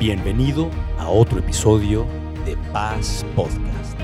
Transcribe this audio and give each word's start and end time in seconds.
Bienvenido 0.00 0.70
a 0.96 1.10
otro 1.10 1.40
episodio 1.40 2.06
de 2.46 2.56
Paz 2.72 3.22
Podcast. 3.36 3.98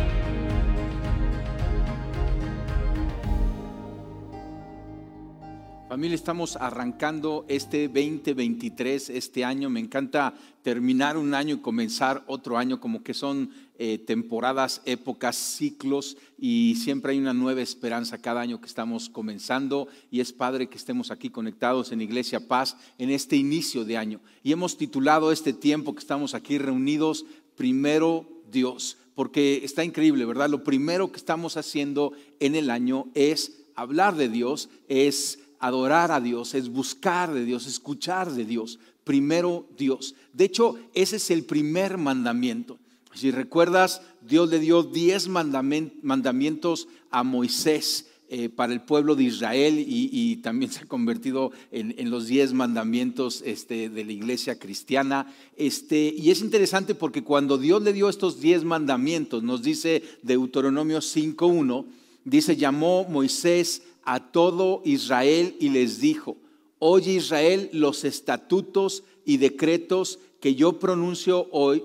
Familia, 5.88 6.14
estamos 6.14 6.56
arrancando 6.56 7.46
este 7.48 7.88
2023, 7.88 9.09
este 9.09 9.43
año. 9.43 9.70
Me 9.70 9.80
encanta 9.80 10.34
terminar 10.61 11.16
un 11.16 11.32
año 11.32 11.54
y 11.54 11.61
comenzar 11.61 12.22
otro 12.26 12.58
año, 12.58 12.78
como 12.78 13.02
que 13.02 13.14
son 13.14 13.48
eh, 13.79 13.98
temporadas, 13.98 14.82
épocas, 14.84 15.36
ciclos, 15.36 16.16
y 16.38 16.77
siempre 16.77 17.12
hay 17.12 17.18
una 17.18 17.34
nueva 17.34 17.62
esperanza 17.62 18.18
cada 18.18 18.41
año 18.41 18.60
que 18.60 18.66
estamos 18.66 19.09
comenzando. 19.09 19.88
Y 20.10 20.20
es 20.20 20.32
padre 20.32 20.68
que 20.68 20.77
estemos 20.77 21.10
aquí 21.10 21.30
conectados 21.30 21.92
en 21.92 22.00
Iglesia 22.00 22.46
Paz 22.46 22.77
en 22.98 23.10
este 23.10 23.36
inicio 23.36 23.84
de 23.84 23.96
año. 23.96 24.20
Y 24.42 24.52
hemos 24.52 24.77
titulado 24.77 25.32
este 25.32 25.52
tiempo 25.52 25.95
que 25.95 26.01
estamos 26.01 26.34
aquí 26.34 26.59
reunidos, 26.59 27.24
Primero 27.56 28.28
Dios, 28.51 28.98
porque 29.15 29.62
está 29.65 29.82
increíble, 29.82 30.27
¿verdad? 30.27 30.51
Lo 30.51 30.62
primero 30.62 31.10
que 31.10 31.16
estamos 31.16 31.56
haciendo 31.56 32.12
en 32.38 32.54
el 32.54 32.70
año 32.70 33.06
es 33.15 33.65
hablar 33.74 34.16
de 34.16 34.29
Dios, 34.29 34.68
es 34.88 35.38
adorar 35.59 36.12
a 36.12 36.20
Dios, 36.20 36.54
es 36.54 36.68
buscar 36.68 37.32
de 37.32 37.45
Dios, 37.45 37.66
escuchar 37.66 38.30
de 38.30 38.45
Dios. 38.45 38.79
Primero 39.04 39.66
Dios. 39.77 40.15
De 40.32 40.45
hecho, 40.45 40.77
ese 40.93 41.16
es 41.16 41.30
el 41.30 41.45
primer 41.45 41.96
mandamiento. 41.96 42.79
Si 43.16 43.30
recuerdas, 43.30 44.02
Dios 44.20 44.51
le 44.51 44.59
dio 44.59 44.83
diez 44.83 45.29
mandamientos 45.29 46.87
a 47.11 47.23
Moisés 47.23 48.11
eh, 48.29 48.51
para 48.51 48.74
el 48.74 48.83
pueblo 48.83 49.15
de 49.15 49.24
Israel 49.24 49.83
y, 49.88 50.37
también 50.43 50.70
se 50.70 50.80
ha 50.80 50.87
convertido 50.87 51.51
en, 51.71 52.10
los 52.10 52.27
diez 52.27 52.52
mandamientos 52.52 53.43
este, 53.47 53.88
de 53.88 54.05
la 54.05 54.12
iglesia 54.12 54.59
cristiana. 54.59 55.33
Este, 55.57 56.12
y 56.15 56.30
es 56.30 56.43
interesante 56.43 56.95
porque 56.95 57.24
cuando 57.24 57.57
Dios 57.57 57.82
le 57.82 57.95
dio 57.95 58.10
estos 58.10 58.38
diez 58.38 58.65
mandamientos, 58.65 59.43
nos 59.43 59.62
dice 59.62 60.02
Deuteronomio 60.23 60.99
5.1, 60.99 61.87
dice, 62.24 62.57
llamó 62.57 63.05
Moisés 63.05 63.83
a 64.05 64.31
todo 64.31 64.83
Israel 64.84 65.56
y 65.59 65.71
les 65.71 66.00
dijo, 66.00 66.37
oye 66.81 67.12
Israel 67.12 67.71
los 67.72 68.05
estatutos 68.05 69.05
y 69.25 69.38
decretos 69.38 70.19
que 70.38 70.55
yo 70.55 70.78
pronuncio 70.78 71.49
hoy 71.50 71.83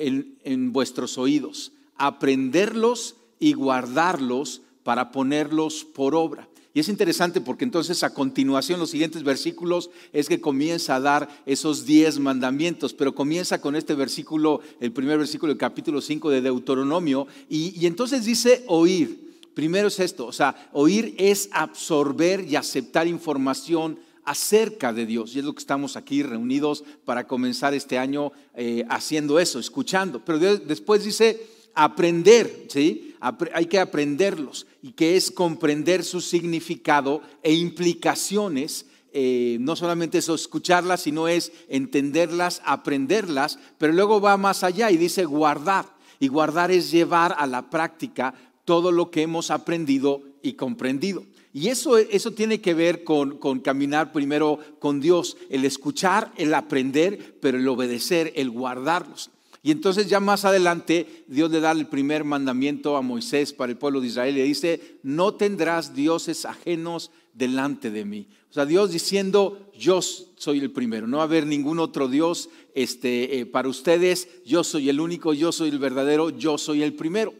en, 0.00 0.72
vuestros 0.72 1.18
oídos, 1.18 1.72
aprenderlos 1.96 3.16
y 3.38 3.52
guardarlos 3.52 4.62
para 4.82 5.12
ponerlos 5.12 5.84
por 5.84 6.14
obra. 6.14 6.48
Y 6.72 6.80
es 6.80 6.88
interesante 6.88 7.40
porque 7.40 7.64
entonces 7.64 8.02
a 8.04 8.14
continuación 8.14 8.78
los 8.78 8.90
siguientes 8.90 9.24
versículos 9.24 9.90
es 10.12 10.28
que 10.28 10.40
comienza 10.40 10.96
a 10.96 11.00
dar 11.00 11.28
esos 11.44 11.84
diez 11.84 12.18
mandamientos, 12.18 12.94
pero 12.94 13.14
comienza 13.14 13.60
con 13.60 13.74
este 13.74 13.94
versículo, 13.94 14.60
el 14.78 14.92
primer 14.92 15.18
versículo 15.18 15.52
del 15.52 15.58
capítulo 15.58 16.00
5 16.00 16.30
de 16.30 16.40
Deuteronomio, 16.40 17.26
y, 17.48 17.78
y 17.78 17.86
entonces 17.86 18.24
dice 18.24 18.64
oír. 18.68 19.28
Primero 19.52 19.88
es 19.88 19.98
esto, 19.98 20.26
o 20.26 20.32
sea, 20.32 20.70
oír 20.72 21.14
es 21.18 21.50
absorber 21.52 22.46
y 22.48 22.54
aceptar 22.54 23.08
información 23.08 23.98
acerca 24.24 24.92
de 24.92 25.06
Dios. 25.06 25.34
Y 25.34 25.38
es 25.38 25.44
lo 25.44 25.54
que 25.54 25.60
estamos 25.60 25.96
aquí 25.96 26.22
reunidos 26.22 26.84
para 27.04 27.26
comenzar 27.26 27.74
este 27.74 27.98
año 27.98 28.32
eh, 28.54 28.84
haciendo 28.88 29.38
eso, 29.38 29.58
escuchando. 29.58 30.24
Pero 30.24 30.38
después 30.38 31.04
dice 31.04 31.40
aprender, 31.74 32.66
¿sí? 32.68 33.14
hay 33.20 33.66
que 33.66 33.78
aprenderlos 33.78 34.66
y 34.82 34.92
que 34.92 35.16
es 35.16 35.30
comprender 35.30 36.04
su 36.04 36.20
significado 36.20 37.22
e 37.42 37.54
implicaciones. 37.54 38.86
Eh, 39.12 39.58
no 39.60 39.76
solamente 39.76 40.18
eso, 40.18 40.34
escucharlas, 40.34 41.02
sino 41.02 41.28
es 41.28 41.52
entenderlas, 41.68 42.62
aprenderlas, 42.64 43.58
pero 43.78 43.92
luego 43.92 44.20
va 44.20 44.36
más 44.36 44.62
allá 44.62 44.90
y 44.90 44.96
dice 44.96 45.24
guardar. 45.24 45.86
Y 46.18 46.28
guardar 46.28 46.70
es 46.70 46.90
llevar 46.90 47.34
a 47.38 47.46
la 47.46 47.70
práctica 47.70 48.34
todo 48.64 48.92
lo 48.92 49.10
que 49.10 49.22
hemos 49.22 49.50
aprendido 49.50 50.22
y 50.42 50.52
comprendido. 50.52 51.24
Y 51.52 51.68
eso, 51.68 51.98
eso 51.98 52.32
tiene 52.32 52.60
que 52.60 52.74
ver 52.74 53.02
con, 53.02 53.38
con, 53.38 53.60
caminar 53.60 54.12
primero 54.12 54.58
con 54.78 55.00
Dios, 55.00 55.36
el 55.48 55.64
escuchar, 55.64 56.32
el 56.36 56.54
aprender, 56.54 57.38
pero 57.40 57.58
el 57.58 57.66
obedecer, 57.66 58.32
el 58.36 58.50
guardarlos. 58.50 59.30
Y 59.62 59.72
entonces 59.72 60.08
ya 60.08 60.20
más 60.20 60.44
adelante 60.44 61.24
Dios 61.26 61.50
le 61.50 61.60
da 61.60 61.72
el 61.72 61.86
primer 61.86 62.24
mandamiento 62.24 62.96
a 62.96 63.02
Moisés 63.02 63.52
para 63.52 63.72
el 63.72 63.78
pueblo 63.78 64.00
de 64.00 64.06
Israel 64.06 64.34
y 64.34 64.38
le 64.38 64.44
dice, 64.44 64.98
no 65.02 65.34
tendrás 65.34 65.94
dioses 65.94 66.46
ajenos 66.46 67.10
delante 67.34 67.90
de 67.90 68.04
mí. 68.04 68.28
O 68.50 68.52
sea, 68.52 68.64
Dios 68.64 68.90
diciendo, 68.90 69.70
yo 69.78 70.00
soy 70.02 70.58
el 70.58 70.70
primero, 70.70 71.06
no 71.06 71.18
va 71.18 71.24
a 71.24 71.26
haber 71.26 71.46
ningún 71.46 71.78
otro 71.78 72.08
Dios 72.08 72.48
este, 72.74 73.38
eh, 73.38 73.46
para 73.46 73.68
ustedes, 73.68 74.28
yo 74.44 74.64
soy 74.64 74.88
el 74.88 75.00
único, 75.00 75.34
yo 75.34 75.52
soy 75.52 75.68
el 75.68 75.78
verdadero, 75.78 76.30
yo 76.30 76.58
soy 76.58 76.82
el 76.82 76.94
primero. 76.94 77.34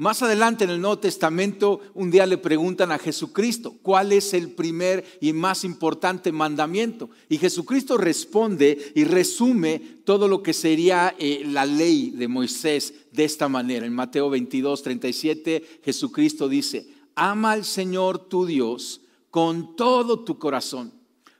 Más 0.00 0.22
adelante 0.22 0.62
en 0.62 0.70
el 0.70 0.80
Nuevo 0.80 1.00
Testamento, 1.00 1.80
un 1.92 2.12
día 2.12 2.24
le 2.24 2.38
preguntan 2.38 2.92
a 2.92 3.00
Jesucristo, 3.00 3.74
¿cuál 3.82 4.12
es 4.12 4.32
el 4.32 4.52
primer 4.52 5.04
y 5.20 5.32
más 5.32 5.64
importante 5.64 6.30
mandamiento? 6.30 7.10
Y 7.28 7.36
Jesucristo 7.36 7.98
responde 7.98 8.92
y 8.94 9.02
resume 9.02 9.80
todo 10.04 10.28
lo 10.28 10.40
que 10.40 10.52
sería 10.52 11.16
eh, 11.18 11.42
la 11.44 11.66
ley 11.66 12.10
de 12.10 12.28
Moisés 12.28 12.94
de 13.10 13.24
esta 13.24 13.48
manera. 13.48 13.86
En 13.86 13.92
Mateo 13.92 14.30
22, 14.30 14.84
37, 14.84 15.80
Jesucristo 15.82 16.48
dice, 16.48 16.86
ama 17.16 17.50
al 17.50 17.64
Señor 17.64 18.28
tu 18.28 18.46
Dios 18.46 19.00
con 19.32 19.74
todo 19.74 20.20
tu 20.20 20.38
corazón, 20.38 20.92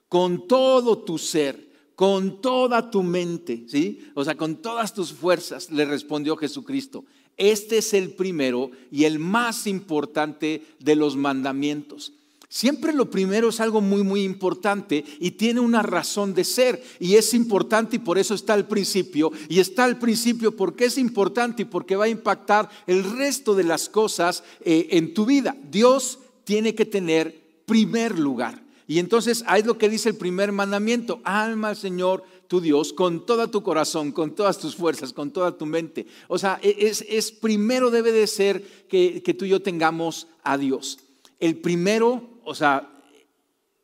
con 0.08 0.48
todo 0.48 0.98
tu 0.98 1.16
ser 1.16 1.68
con 1.98 2.40
toda 2.40 2.92
tu 2.92 3.02
mente, 3.02 3.64
¿sí? 3.66 3.98
O 4.14 4.22
sea, 4.22 4.36
con 4.36 4.62
todas 4.62 4.94
tus 4.94 5.12
fuerzas, 5.12 5.72
le 5.72 5.84
respondió 5.84 6.36
Jesucristo. 6.36 7.04
Este 7.38 7.78
es 7.78 7.94
el 7.94 8.10
primero 8.10 8.70
y 8.90 9.04
el 9.04 9.18
más 9.18 9.66
importante 9.66 10.62
de 10.80 10.96
los 10.96 11.16
mandamientos. 11.16 12.12
Siempre 12.50 12.94
lo 12.94 13.10
primero 13.10 13.50
es 13.50 13.60
algo 13.60 13.82
muy, 13.82 14.02
muy 14.02 14.22
importante 14.22 15.04
y 15.20 15.32
tiene 15.32 15.60
una 15.60 15.82
razón 15.82 16.32
de 16.32 16.44
ser. 16.44 16.82
Y 16.98 17.16
es 17.16 17.34
importante 17.34 17.96
y 17.96 17.98
por 17.98 18.18
eso 18.18 18.34
está 18.34 18.54
al 18.54 18.66
principio. 18.66 19.30
Y 19.48 19.60
está 19.60 19.84
al 19.84 19.98
principio 19.98 20.56
porque 20.56 20.86
es 20.86 20.96
importante 20.96 21.62
y 21.62 21.66
porque 21.66 21.96
va 21.96 22.06
a 22.06 22.08
impactar 22.08 22.70
el 22.86 23.04
resto 23.04 23.54
de 23.54 23.64
las 23.64 23.90
cosas 23.90 24.42
eh, 24.64 24.88
en 24.92 25.12
tu 25.12 25.26
vida. 25.26 25.56
Dios 25.70 26.20
tiene 26.44 26.74
que 26.74 26.86
tener 26.86 27.38
primer 27.66 28.18
lugar. 28.18 28.67
Y 28.88 28.98
entonces 28.98 29.44
hay 29.46 29.62
lo 29.62 29.76
que 29.76 29.90
dice 29.90 30.08
el 30.08 30.16
primer 30.16 30.50
mandamiento. 30.50 31.20
Alma 31.22 31.68
al 31.68 31.76
Señor 31.76 32.24
tu 32.48 32.62
Dios 32.62 32.94
con 32.94 33.26
todo 33.26 33.50
tu 33.50 33.62
corazón, 33.62 34.12
con 34.12 34.34
todas 34.34 34.58
tus 34.58 34.74
fuerzas, 34.74 35.12
con 35.12 35.30
toda 35.30 35.56
tu 35.56 35.66
mente. 35.66 36.06
O 36.26 36.38
sea, 36.38 36.58
e, 36.62 36.74
es, 36.80 37.04
es 37.06 37.30
primero 37.30 37.90
debe 37.90 38.12
de 38.12 38.26
ser 38.26 38.86
que, 38.88 39.22
que 39.22 39.34
tú 39.34 39.44
y 39.44 39.50
yo 39.50 39.60
tengamos 39.60 40.26
a 40.42 40.56
Dios. 40.56 40.98
El 41.38 41.58
primero, 41.58 42.40
o 42.44 42.54
sea, 42.54 42.90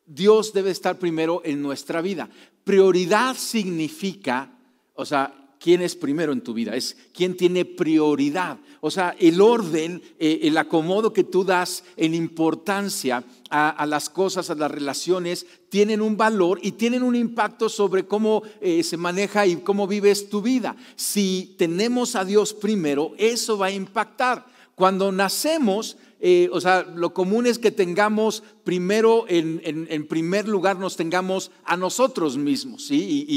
Dios 0.07 0.53
debe 0.53 0.71
estar 0.71 0.97
primero 0.97 1.43
en 1.45 1.61
nuestra 1.61 2.01
vida. 2.01 2.27
Prioridad 2.63 3.37
significa, 3.37 4.57
o 4.95 5.05
sea, 5.05 5.44
quién 5.65 5.81
es 5.81 5.95
primero 5.95 6.31
en 6.31 6.41
tu 6.41 6.53
vida, 6.53 6.75
es 6.75 6.95
quién 7.11 7.35
tiene 7.35 7.65
prioridad. 7.65 8.59
O 8.81 8.91
sea, 8.91 9.15
el 9.19 9.41
orden, 9.41 9.99
eh, 10.19 10.41
el 10.43 10.59
acomodo 10.59 11.11
que 11.11 11.23
tú 11.23 11.43
das 11.43 11.83
en 11.97 12.13
importancia 12.13 13.23
a, 13.49 13.83
las 13.87 14.11
cosas, 14.11 14.51
a 14.51 14.55
las 14.55 14.69
relaciones, 14.69 15.47
tienen 15.69 16.01
un 16.01 16.17
valor 16.17 16.59
y 16.61 16.73
tienen 16.73 17.01
un 17.01 17.15
impacto 17.15 17.67
sobre 17.67 18.05
cómo 18.05 18.43
eh, 18.61 18.83
se 18.83 18.95
maneja 18.95 19.47
y 19.47 19.55
cómo 19.55 19.87
vives 19.87 20.29
tu 20.29 20.43
vida. 20.43 20.75
Si 20.95 21.55
tenemos 21.57 22.15
a 22.15 22.25
Dios 22.25 22.53
primero, 22.53 23.13
eso 23.17 23.57
va 23.57 23.65
a 23.65 23.71
impactar. 23.71 24.45
Cuando 24.75 25.11
nacemos, 25.11 25.97
eh, 26.27 26.49
o 26.51 26.59
sea, 26.59 26.81
lo 26.81 27.13
común 27.13 27.45
es 27.45 27.59
que 27.59 27.69
tengamos 27.69 28.41
primero, 28.63 29.25
en, 29.27 30.07
primer 30.07 30.47
lugar, 30.47 30.79
nos 30.79 30.95
tengamos 30.95 31.51
a 31.63 31.77
nosotros 31.77 32.35
mismos, 32.35 32.87
¿sí? 32.87 33.27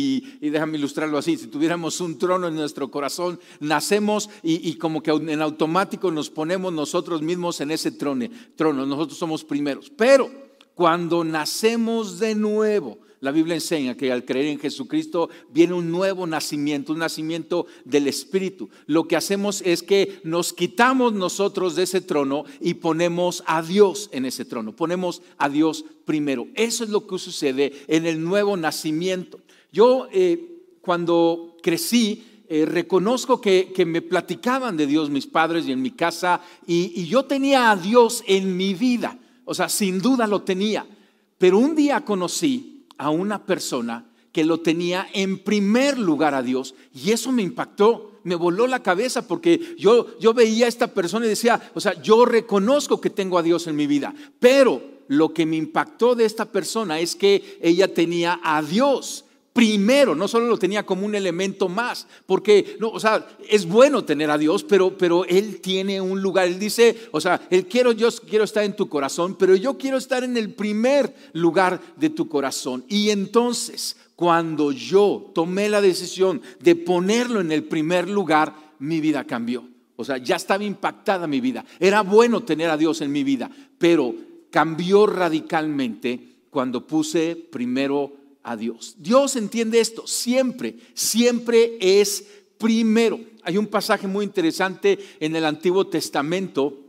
Y, 0.40 0.49
déjame 0.49 0.79
ilustrarlo 0.79 1.19
así, 1.19 1.37
si 1.37 1.49
tuviéramos 1.49 2.00
un 2.00 2.17
trono 2.17 2.49
en 2.49 2.55
nuestro 2.55 2.90
corazón, 2.90 3.38
nacemos 3.61 4.31
y, 4.43 4.76
como 4.76 5.02
que 5.02 5.11
en 5.11 5.43
automático 5.43 6.11
nos 6.11 6.31
ponemos 6.31 6.73
nosotros 6.73 7.20
mismos 7.20 7.61
en 7.61 7.73
ese 7.73 7.90
trono, 7.90 8.25
trono, 8.56 8.87
nosotros 8.87 9.19
somos 9.19 9.44
primeros. 9.44 9.93
Pero 9.94 10.31
cuando 10.75 11.25
nacemos 11.25 12.19
de 12.19 12.34
nuevo, 12.34 13.00
la 13.20 13.32
Biblia 13.32 13.55
enseña 13.55 13.97
que 13.97 14.12
al 14.12 14.25
creer 14.25 14.47
en 14.47 14.61
Jesucristo 14.61 15.29
viene 15.50 15.75
un 15.75 15.91
nuevo 15.91 16.26
nacimiento, 16.26 16.93
un 16.93 17.00
nacimiento 17.00 17.67
del 17.85 18.06
Espíritu. 18.06 18.69
Lo 18.87 19.09
que 19.09 19.17
hacemos 19.17 19.61
es 19.62 19.82
que 19.82 20.20
nos 20.23 20.53
quitamos 20.53 21.12
nosotros 21.12 21.75
de 21.75 21.82
ese 21.82 22.00
trono 22.00 22.44
y 22.61 22.75
ponemos 22.75 23.43
a 23.47 23.62
Dios 23.62 24.09
en 24.12 24.25
ese 24.25 24.44
trono, 24.44 24.75
ponemos 24.75 25.23
a 25.37 25.49
Dios 25.49 25.85
primero. 26.05 26.47
Eso 26.55 26.85
es 26.85 26.91
lo 26.91 27.06
que 27.06 27.19
sucede 27.19 27.73
en 27.88 28.06
el 28.06 28.23
nuevo 28.23 28.56
nacimiento. 28.56 29.41
Yo 29.73 30.09
eh, 30.12 30.62
cuando 30.81 31.56
crecí, 31.61 32.25
eh, 32.49 32.65
reconozco 32.67 33.41
que, 33.41 33.73
me 33.85 34.00
platicaban 34.00 34.76
de 34.76 34.87
Dios 34.87 35.11
mis 35.11 35.26
padres 35.26 35.67
y 35.67 35.73
en 35.73 35.82
mi 35.82 35.91
casa, 35.91 36.41
y 36.67 37.05
yo 37.06 37.25
tenía 37.25 37.70
a 37.70 37.76
Dios 37.76 38.23
en 38.26 38.56
mi 38.56 38.75
vida, 38.75 39.19
o 39.44 39.55
sea, 39.55 39.69
sin 39.69 40.00
duda 40.00 40.26
lo 40.26 40.43
tenía, 40.43 40.87
pero 41.37 41.59
un 41.59 41.75
día 41.75 42.05
conocí 42.05 42.78
a 42.99 43.11
una 43.11 43.47
persona 43.47 44.05
que 44.33 44.45
lo 44.45 44.61
tenía 44.61 45.09
en 45.15 45.39
primer 45.39 45.99
lugar 45.99 46.35
a 46.35 46.43
Dios. 46.43 46.75
Y 46.95 47.12
eso 47.12 47.33
me 47.33 47.43
impactó, 47.43 48.21
me 48.25 48.35
voló 48.35 48.67
la 48.67 48.83
cabeza 48.83 49.27
porque 49.27 49.75
yo, 49.79 50.19
yo 50.19 50.35
veía 50.35 50.67
a 50.67 50.69
esta 50.69 50.89
persona 50.93 51.27
y 51.27 51.31
decía, 51.31 51.61
o 51.75 51.81
sea, 51.81 52.00
yo 52.03 52.25
reconozco 52.25 53.00
que 53.00 53.11
tengo 53.11 53.39
a 53.39 53.43
Dios 53.43 53.67
en 53.67 53.77
mi 53.77 53.87
vida, 53.87 54.15
pero 54.39 54.83
lo 55.09 55.33
que 55.33 55.47
me 55.47 55.56
impactó 55.56 56.15
de 56.15 56.27
esta 56.27 56.45
persona 56.53 57.00
es 57.00 57.17
que 57.17 57.59
ella 57.62 57.93
tenía 57.93 58.39
a 58.43 58.62
Dios 58.62 59.25
primero, 59.58 60.14
no 60.14 60.28
solo 60.28 60.46
lo 60.46 60.56
tenía 60.56 60.87
como 60.87 61.05
un 61.05 61.16
elemento 61.16 61.69
más, 61.69 62.06
porque, 62.26 62.76
no, 62.78 62.90
o 62.90 63.00
sea, 63.00 63.26
es 63.49 63.66
bueno 63.66 64.05
tener 64.05 64.31
a 64.31 64.38
Dios, 64.38 64.62
pero, 64.62 64.96
pero 64.96 65.25
Él 65.25 65.60
tiene 65.60 66.00
un 66.00 66.22
lugar, 66.22 66.46
Él 66.46 66.60
dice, 66.60 66.96
o 67.10 67.20
sea, 67.20 67.40
Él 67.50 67.66
quiero, 67.66 67.90
yo 67.90 68.08
quiero 68.31 68.44
estar 68.44 68.62
en 68.62 68.76
tu 68.76 68.88
corazón, 68.88 69.34
pero 69.37 69.56
yo 69.56 69.76
quiero 69.76 69.96
estar 69.96 70.22
en 70.22 70.37
el 70.37 70.55
primer 70.55 71.12
lugar 71.32 71.81
de 71.96 72.08
tu 72.08 72.28
corazón. 72.28 72.84
Y 72.87 73.10
entonces, 73.10 73.96
cuando 74.14 74.70
yo 74.70 75.32
tomé 75.34 75.69
la 75.69 75.81
decisión 75.81 76.40
de 76.60 76.76
ponerlo 76.76 77.40
en 77.40 77.50
el 77.50 77.64
primer 77.64 78.08
lugar, 78.08 78.55
mi 78.78 79.00
vida 79.00 79.25
cambió. 79.25 79.64
O 79.96 80.05
sea, 80.05 80.19
ya 80.19 80.37
estaba 80.37 80.62
impactada 80.62 81.26
mi 81.26 81.40
vida. 81.40 81.64
Era 81.81 82.02
bueno 82.02 82.44
tener 82.44 82.70
a 82.70 82.76
Dios 82.76 83.00
en 83.00 83.10
mi 83.10 83.25
vida, 83.25 83.50
pero 83.76 84.14
cambió 84.52 85.05
radicalmente 85.08 86.44
cuando 86.49 86.87
puse 86.87 87.34
primero 87.34 88.28
a 88.43 88.56
Dios. 88.56 88.96
Dios 88.99 89.37
entiende 89.37 89.81
esto, 89.81 90.06
siempre, 90.06 90.76
siempre 90.94 91.79
es 91.81 92.25
primero. 92.58 93.20
Hay 93.43 93.56
un 93.56 93.67
pasaje 93.67 94.06
muy 94.06 94.25
interesante 94.25 94.99
en 95.20 95.37
el 95.37 95.44
Antiguo 95.44 95.87
Testamento 95.87 96.85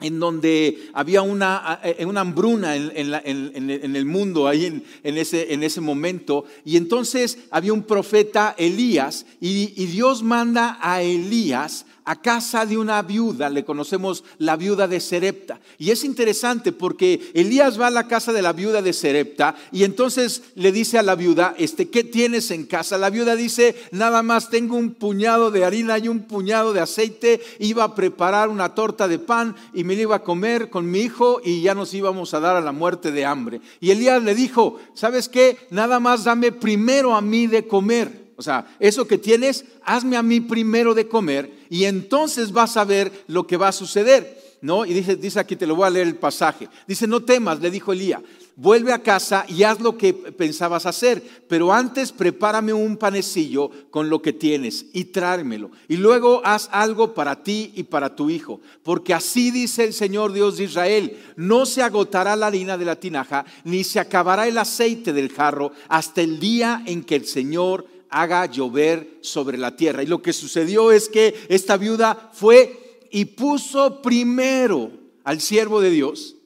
en 0.00 0.18
donde 0.18 0.90
había 0.92 1.22
una, 1.22 1.80
eh, 1.82 2.04
una 2.04 2.20
hambruna 2.20 2.76
en, 2.76 3.96
el 3.96 4.04
mundo, 4.04 4.48
ahí 4.48 4.66
en, 4.66 5.16
ese, 5.16 5.54
en, 5.54 5.62
ese, 5.62 5.80
momento, 5.80 6.44
y 6.64 6.76
entonces 6.76 7.38
había 7.50 7.72
un 7.72 7.84
profeta 7.84 8.54
Elías, 8.58 9.24
y 9.40 9.86
Dios 9.86 10.22
manda 10.22 10.78
a 10.82 11.00
Elías 11.02 11.86
a 12.04 12.20
casa 12.20 12.66
de 12.66 12.76
una 12.76 13.00
viuda, 13.02 13.48
le 13.48 13.64
conocemos 13.64 14.24
la 14.38 14.56
viuda 14.56 14.86
de 14.86 15.00
Serepta. 15.00 15.60
Y 15.78 15.90
es 15.90 16.04
interesante 16.04 16.72
porque 16.72 17.30
Elías 17.34 17.80
va 17.80 17.86
a 17.86 17.90
la 17.90 18.06
casa 18.06 18.32
de 18.32 18.42
la 18.42 18.52
viuda 18.52 18.82
de 18.82 18.92
Serepta 18.92 19.54
y 19.72 19.84
entonces 19.84 20.42
le 20.54 20.72
dice 20.72 20.98
a 20.98 21.02
la 21.02 21.14
viuda, 21.14 21.54
este, 21.58 21.88
¿qué 21.88 22.04
tienes 22.04 22.50
en 22.50 22.66
casa? 22.66 22.98
La 22.98 23.10
viuda 23.10 23.36
dice, 23.36 23.74
nada 23.90 24.22
más 24.22 24.50
tengo 24.50 24.76
un 24.76 24.94
puñado 24.94 25.50
de 25.50 25.64
harina 25.64 25.98
y 25.98 26.08
un 26.08 26.20
puñado 26.20 26.72
de 26.72 26.80
aceite, 26.80 27.40
iba 27.58 27.84
a 27.84 27.94
preparar 27.94 28.48
una 28.48 28.74
torta 28.74 29.08
de 29.08 29.18
pan 29.18 29.56
y 29.72 29.84
me 29.84 29.96
la 29.96 30.02
iba 30.02 30.16
a 30.16 30.22
comer 30.22 30.70
con 30.70 30.90
mi 30.90 31.00
hijo 31.00 31.40
y 31.44 31.62
ya 31.62 31.74
nos 31.74 31.94
íbamos 31.94 32.34
a 32.34 32.40
dar 32.40 32.56
a 32.56 32.60
la 32.60 32.72
muerte 32.72 33.12
de 33.12 33.24
hambre. 33.24 33.60
Y 33.80 33.90
Elías 33.90 34.22
le 34.22 34.34
dijo, 34.34 34.78
¿sabes 34.94 35.28
qué? 35.28 35.56
Nada 35.70 36.00
más 36.00 36.24
dame 36.24 36.52
primero 36.52 37.14
a 37.14 37.20
mí 37.20 37.46
de 37.46 37.66
comer. 37.66 38.23
O 38.36 38.42
sea, 38.42 38.76
eso 38.80 39.06
que 39.06 39.18
tienes, 39.18 39.64
hazme 39.84 40.16
a 40.16 40.22
mí 40.22 40.40
primero 40.40 40.94
de 40.94 41.08
comer 41.08 41.52
y 41.70 41.84
entonces 41.84 42.52
vas 42.52 42.76
a 42.76 42.84
ver 42.84 43.12
lo 43.26 43.46
que 43.46 43.56
va 43.56 43.68
a 43.68 43.72
suceder. 43.72 44.42
¿No? 44.60 44.86
Y 44.86 44.94
dice, 44.94 45.16
dice 45.16 45.38
aquí, 45.38 45.56
te 45.56 45.66
lo 45.66 45.76
voy 45.76 45.86
a 45.86 45.90
leer 45.90 46.06
el 46.06 46.16
pasaje. 46.16 46.70
Dice, 46.88 47.06
no 47.06 47.20
temas, 47.22 47.60
le 47.60 47.70
dijo 47.70 47.92
Elías, 47.92 48.22
vuelve 48.56 48.92
a 48.92 49.02
casa 49.02 49.44
y 49.48 49.62
haz 49.62 49.80
lo 49.80 49.98
que 49.98 50.14
pensabas 50.14 50.86
hacer, 50.86 51.22
pero 51.48 51.72
antes 51.72 52.12
prepárame 52.12 52.72
un 52.72 52.96
panecillo 52.96 53.70
con 53.90 54.08
lo 54.08 54.22
que 54.22 54.32
tienes 54.32 54.86
y 54.92 55.06
tráemelo. 55.06 55.70
Y 55.88 55.96
luego 55.96 56.40
haz 56.44 56.68
algo 56.72 57.14
para 57.14 57.42
ti 57.42 57.72
y 57.74 57.84
para 57.84 58.14
tu 58.14 58.30
hijo, 58.30 58.60
porque 58.82 59.14
así 59.14 59.50
dice 59.50 59.84
el 59.84 59.92
Señor 59.92 60.32
Dios 60.32 60.56
de 60.56 60.64
Israel, 60.64 61.18
no 61.36 61.66
se 61.66 61.82
agotará 61.82 62.36
la 62.36 62.46
harina 62.46 62.78
de 62.78 62.84
la 62.84 62.96
tinaja, 62.96 63.44
ni 63.64 63.84
se 63.84 64.00
acabará 64.00 64.46
el 64.46 64.58
aceite 64.58 65.12
del 65.12 65.32
jarro 65.32 65.72
hasta 65.88 66.20
el 66.20 66.38
día 66.38 66.82
en 66.86 67.02
que 67.02 67.16
el 67.16 67.26
Señor 67.26 67.86
haga 68.14 68.46
llover 68.46 69.18
sobre 69.22 69.58
la 69.58 69.74
tierra. 69.74 70.04
Y 70.04 70.06
lo 70.06 70.22
que 70.22 70.32
sucedió 70.32 70.92
es 70.92 71.08
que 71.08 71.34
esta 71.48 71.76
viuda 71.76 72.30
fue 72.32 73.00
y 73.10 73.24
puso 73.24 74.00
primero 74.00 74.92
al 75.24 75.40
siervo 75.40 75.80
de 75.80 75.90
Dios, 75.90 76.36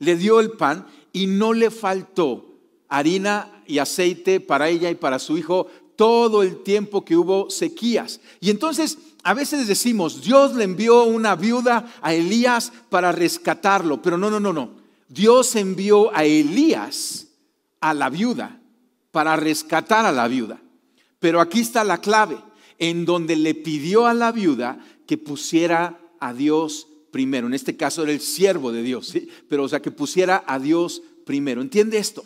le 0.00 0.16
dio 0.16 0.40
el 0.40 0.50
pan 0.50 0.84
y 1.12 1.28
no 1.28 1.52
le 1.52 1.70
faltó 1.70 2.56
harina 2.88 3.62
y 3.66 3.78
aceite 3.78 4.40
para 4.40 4.68
ella 4.68 4.90
y 4.90 4.96
para 4.96 5.20
su 5.20 5.38
hijo 5.38 5.68
todo 5.94 6.42
el 6.42 6.64
tiempo 6.64 7.04
que 7.04 7.16
hubo 7.16 7.50
sequías. 7.50 8.20
Y 8.40 8.50
entonces 8.50 8.98
a 9.22 9.32
veces 9.32 9.68
decimos, 9.68 10.22
Dios 10.22 10.56
le 10.56 10.64
envió 10.64 11.04
una 11.04 11.36
viuda 11.36 11.88
a 12.02 12.14
Elías 12.14 12.72
para 12.90 13.12
rescatarlo, 13.12 14.02
pero 14.02 14.18
no, 14.18 14.28
no, 14.28 14.40
no, 14.40 14.52
no. 14.52 14.70
Dios 15.08 15.54
envió 15.54 16.12
a 16.14 16.24
Elías 16.24 17.28
a 17.80 17.94
la 17.94 18.10
viuda 18.10 18.58
para 19.12 19.36
rescatar 19.36 20.04
a 20.04 20.10
la 20.10 20.26
viuda. 20.26 20.61
Pero 21.22 21.40
aquí 21.40 21.60
está 21.60 21.84
la 21.84 22.00
clave, 22.00 22.36
en 22.80 23.04
donde 23.04 23.36
le 23.36 23.54
pidió 23.54 24.06
a 24.08 24.12
la 24.12 24.32
viuda 24.32 24.84
que 25.06 25.16
pusiera 25.16 26.00
a 26.18 26.34
Dios 26.34 26.88
primero. 27.12 27.46
En 27.46 27.54
este 27.54 27.76
caso 27.76 28.02
era 28.02 28.10
el 28.10 28.20
siervo 28.20 28.72
de 28.72 28.82
Dios, 28.82 29.14
pero 29.48 29.62
o 29.62 29.68
sea, 29.68 29.80
que 29.80 29.92
pusiera 29.92 30.42
a 30.48 30.58
Dios 30.58 31.00
primero. 31.24 31.62
¿Entiende 31.62 31.98
esto? 31.98 32.24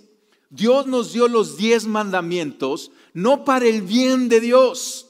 Dios 0.49 0.87
nos 0.87 1.13
dio 1.13 1.29
los 1.29 1.59
diez 1.59 1.87
mandamientos 1.87 2.91
no 3.13 3.45
para 3.45 3.67
el 3.67 3.83
bien 3.83 4.31
de 4.31 4.41
Dios, 4.41 5.06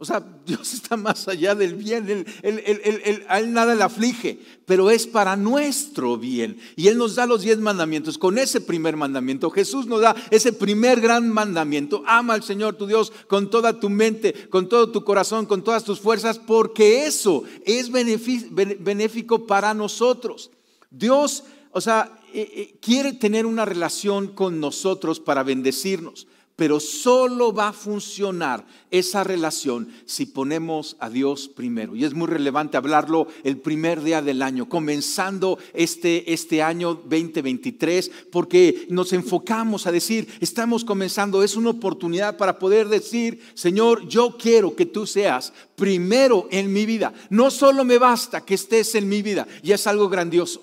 o 0.00 0.04
sea, 0.06 0.24
Dios 0.46 0.72
está 0.72 0.96
más 0.96 1.28
allá 1.28 1.54
del 1.54 1.74
bien, 1.74 2.26
él, 2.42 3.24
a 3.28 3.38
él 3.38 3.52
nada 3.52 3.74
le 3.74 3.82
aflige, 3.82 4.40
pero 4.64 4.90
es 4.90 5.06
para 5.06 5.36
nuestro 5.36 6.16
bien. 6.16 6.58
Y 6.74 6.88
Él 6.88 6.96
nos 6.96 7.16
da 7.16 7.26
los 7.26 7.42
diez 7.42 7.58
mandamientos. 7.58 8.16
Con 8.16 8.38
ese 8.38 8.62
primer 8.62 8.96
mandamiento, 8.96 9.50
Jesús 9.50 9.86
nos 9.86 10.00
da 10.00 10.16
ese 10.30 10.54
primer 10.54 11.00
gran 11.00 11.28
mandamiento. 11.28 12.02
Ama 12.06 12.34
al 12.34 12.42
Señor 12.42 12.76
tu 12.76 12.86
Dios 12.86 13.12
con 13.28 13.50
toda 13.50 13.78
tu 13.78 13.90
mente, 13.90 14.48
con 14.48 14.68
todo 14.70 14.90
tu 14.90 15.04
corazón, 15.04 15.44
con 15.44 15.62
todas 15.62 15.84
tus 15.84 16.00
fuerzas, 16.00 16.38
porque 16.38 17.04
eso 17.06 17.44
es 17.66 17.90
benéfico 17.90 19.46
para 19.46 19.74
nosotros. 19.74 20.50
Dios, 20.90 21.44
o 21.72 21.80
sea, 21.82 22.18
eh, 22.32 22.50
eh, 22.54 22.78
quiere 22.80 23.12
tener 23.12 23.44
una 23.44 23.66
relación 23.66 24.28
con 24.28 24.60
nosotros 24.60 25.20
para 25.20 25.42
bendecirnos 25.42 26.26
pero 26.60 26.78
solo 26.78 27.54
va 27.54 27.68
a 27.68 27.72
funcionar 27.72 28.66
esa 28.90 29.24
relación 29.24 29.88
si 30.04 30.26
ponemos 30.26 30.94
a 31.00 31.08
Dios 31.08 31.48
primero. 31.48 31.96
Y 31.96 32.04
es 32.04 32.12
muy 32.12 32.26
relevante 32.26 32.76
hablarlo 32.76 33.28
el 33.44 33.56
primer 33.56 34.02
día 34.02 34.20
del 34.20 34.42
año, 34.42 34.68
comenzando 34.68 35.58
este, 35.72 36.30
este 36.30 36.60
año 36.62 36.92
2023, 36.92 38.10
porque 38.30 38.86
nos 38.90 39.14
enfocamos 39.14 39.86
a 39.86 39.90
decir, 39.90 40.28
estamos 40.40 40.84
comenzando, 40.84 41.42
es 41.42 41.56
una 41.56 41.70
oportunidad 41.70 42.36
para 42.36 42.58
poder 42.58 42.90
decir, 42.90 43.40
Señor, 43.54 44.06
yo 44.06 44.36
quiero 44.36 44.76
que 44.76 44.84
tú 44.84 45.06
seas 45.06 45.54
primero 45.76 46.46
en 46.50 46.70
mi 46.70 46.84
vida. 46.84 47.14
No 47.30 47.50
solo 47.50 47.86
me 47.86 47.96
basta 47.96 48.44
que 48.44 48.56
estés 48.56 48.94
en 48.96 49.08
mi 49.08 49.22
vida, 49.22 49.48
y 49.62 49.72
es 49.72 49.86
algo 49.86 50.10
grandioso, 50.10 50.62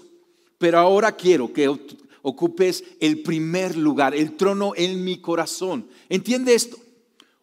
pero 0.60 0.78
ahora 0.78 1.14
quiero 1.14 1.52
que 1.52 1.76
ocupes 2.28 2.84
el 3.00 3.22
primer 3.22 3.78
lugar, 3.78 4.14
el 4.14 4.36
trono 4.36 4.74
en 4.76 5.02
mi 5.06 5.22
corazón. 5.22 5.88
¿Entiende 6.10 6.56
esto? 6.56 6.78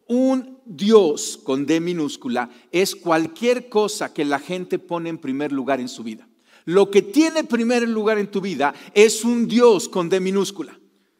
Un 0.06 0.58
Dios 0.66 1.40
con 1.42 1.64
D 1.64 1.80
minúscula 1.80 2.50
es 2.70 2.94
cualquier 2.94 3.70
cosa 3.70 4.12
que 4.12 4.26
la 4.26 4.38
gente 4.38 4.78
pone 4.78 5.08
en 5.08 5.16
primer 5.16 5.52
lugar 5.52 5.80
en 5.80 5.88
su 5.88 6.02
vida. 6.02 6.28
Lo 6.66 6.90
que 6.90 7.00
tiene 7.00 7.44
primer 7.44 7.88
lugar 7.88 8.18
en 8.18 8.30
tu 8.30 8.42
vida 8.42 8.74
es 8.92 9.24
un 9.24 9.48
Dios 9.48 9.88
con 9.88 10.10
D 10.10 10.20
minúscula. 10.20 10.78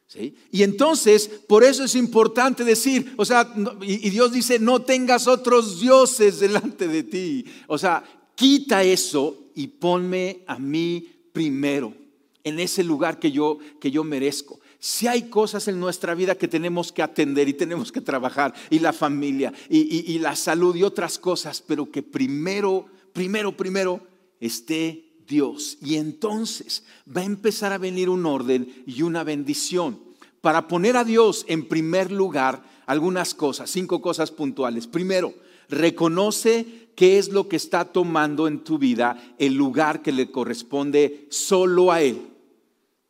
¿sí? 0.09 0.35
Y 0.50 0.62
entonces, 0.62 1.28
por 1.49 1.64
eso 1.64 1.85
es 1.85 1.94
importante 1.94 2.64
decir, 2.64 3.14
o 3.16 3.25
sea, 3.25 3.50
y 3.80 4.11
Dios 4.11 4.30
dice, 4.30 4.59
no 4.59 4.83
tengas 4.83 5.26
otros 5.26 5.80
dioses 5.80 6.38
delante 6.38 6.87
de 6.87 7.02
ti. 7.02 7.47
O 7.66 7.78
sea, 7.78 8.04
quita 8.35 8.83
eso 8.85 9.49
y 9.54 9.68
ponme 9.68 10.42
a 10.47 10.59
mí 10.59 11.09
primero 11.33 12.03
en 12.45 12.61
ese 12.61 12.85
lugar 12.85 13.19
que 13.19 13.33
yo, 13.33 13.59
que 13.81 13.91
yo 13.91 14.05
merezco. 14.05 14.61
Si 14.79 15.07
hay 15.07 15.31
cosas 15.31 15.67
en 15.67 15.81
nuestra 15.81 16.15
vida 16.15 16.37
que 16.37 16.47
tenemos 16.47 16.93
que 16.93 17.03
atender 17.03 17.49
y 17.49 17.55
tenemos 17.55 17.91
que 17.91 18.03
trabajar, 18.03 18.55
y 18.71 18.79
la 18.79 18.93
familia, 18.93 19.53
y, 19.69 20.13
y 20.13 20.19
la 20.19 20.37
salud 20.37 20.77
y 20.77 20.83
otras 20.83 21.19
cosas, 21.19 21.63
pero 21.67 21.91
que 21.91 22.03
primero, 22.03 22.87
primero, 23.13 23.57
primero 23.57 24.01
esté 24.41 25.05
Dios. 25.27 25.79
Y 25.81 25.97
entonces 25.97 26.85
va 27.05 27.23
a 27.23 27.25
empezar 27.25 27.73
a 27.73 27.79
venir 27.79 28.09
un 28.09 28.27
orden 28.27 28.85
y 28.87 29.03
una 29.03 29.25
bendición 29.25 29.99
para 30.41 30.69
poner 30.69 30.97
a 30.99 31.05
Dios 31.05 31.47
en 31.49 31.67
primer 31.67 32.13
lugar 32.13 32.63
algunas 32.85 33.35
cosas, 33.35 33.71
cinco 33.71 34.03
cosas 34.03 34.31
puntuales. 34.31 34.87
Primero, 34.87 35.33
reconoce 35.71 36.89
qué 36.95 37.19
es 37.19 37.31
lo 37.31 37.49
que 37.49 37.57
está 37.57 37.87
tomando 37.87 38.47
en 38.47 38.63
tu 38.63 38.79
vida 38.79 39.35
el 39.39 39.55
lugar 39.55 40.03
que 40.03 40.13
le 40.13 40.31
corresponde 40.31 41.27
solo 41.31 41.91
a 41.91 42.03
Él. 42.03 42.34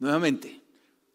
Nuevamente, 0.04 0.60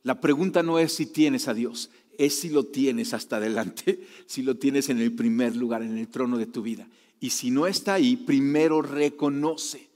la 0.02 0.20
pregunta 0.20 0.64
no 0.64 0.80
es 0.80 0.94
si 0.94 1.06
tienes 1.06 1.48
a 1.48 1.54
Dios, 1.54 1.92
es 2.18 2.40
si 2.40 2.50
lo 2.50 2.64
tienes 2.64 3.14
hasta 3.14 3.38
adelante, 3.38 4.04
si 4.26 4.42
lo 4.42 4.56
tienes 4.56 4.90
en 4.90 4.98
el 4.98 5.14
primer 5.14 5.56
lugar, 5.56 5.84
en 5.84 5.96
el 5.96 6.08
trono 6.08 6.40
de 6.40 6.48
tu 6.48 6.64
vida. 6.64 6.88
Y 7.20 7.30
si 7.30 7.52
no 7.52 7.68
está 7.68 7.94
ahí, 7.94 8.16
primero 8.16 8.82
reconoce 8.82 9.88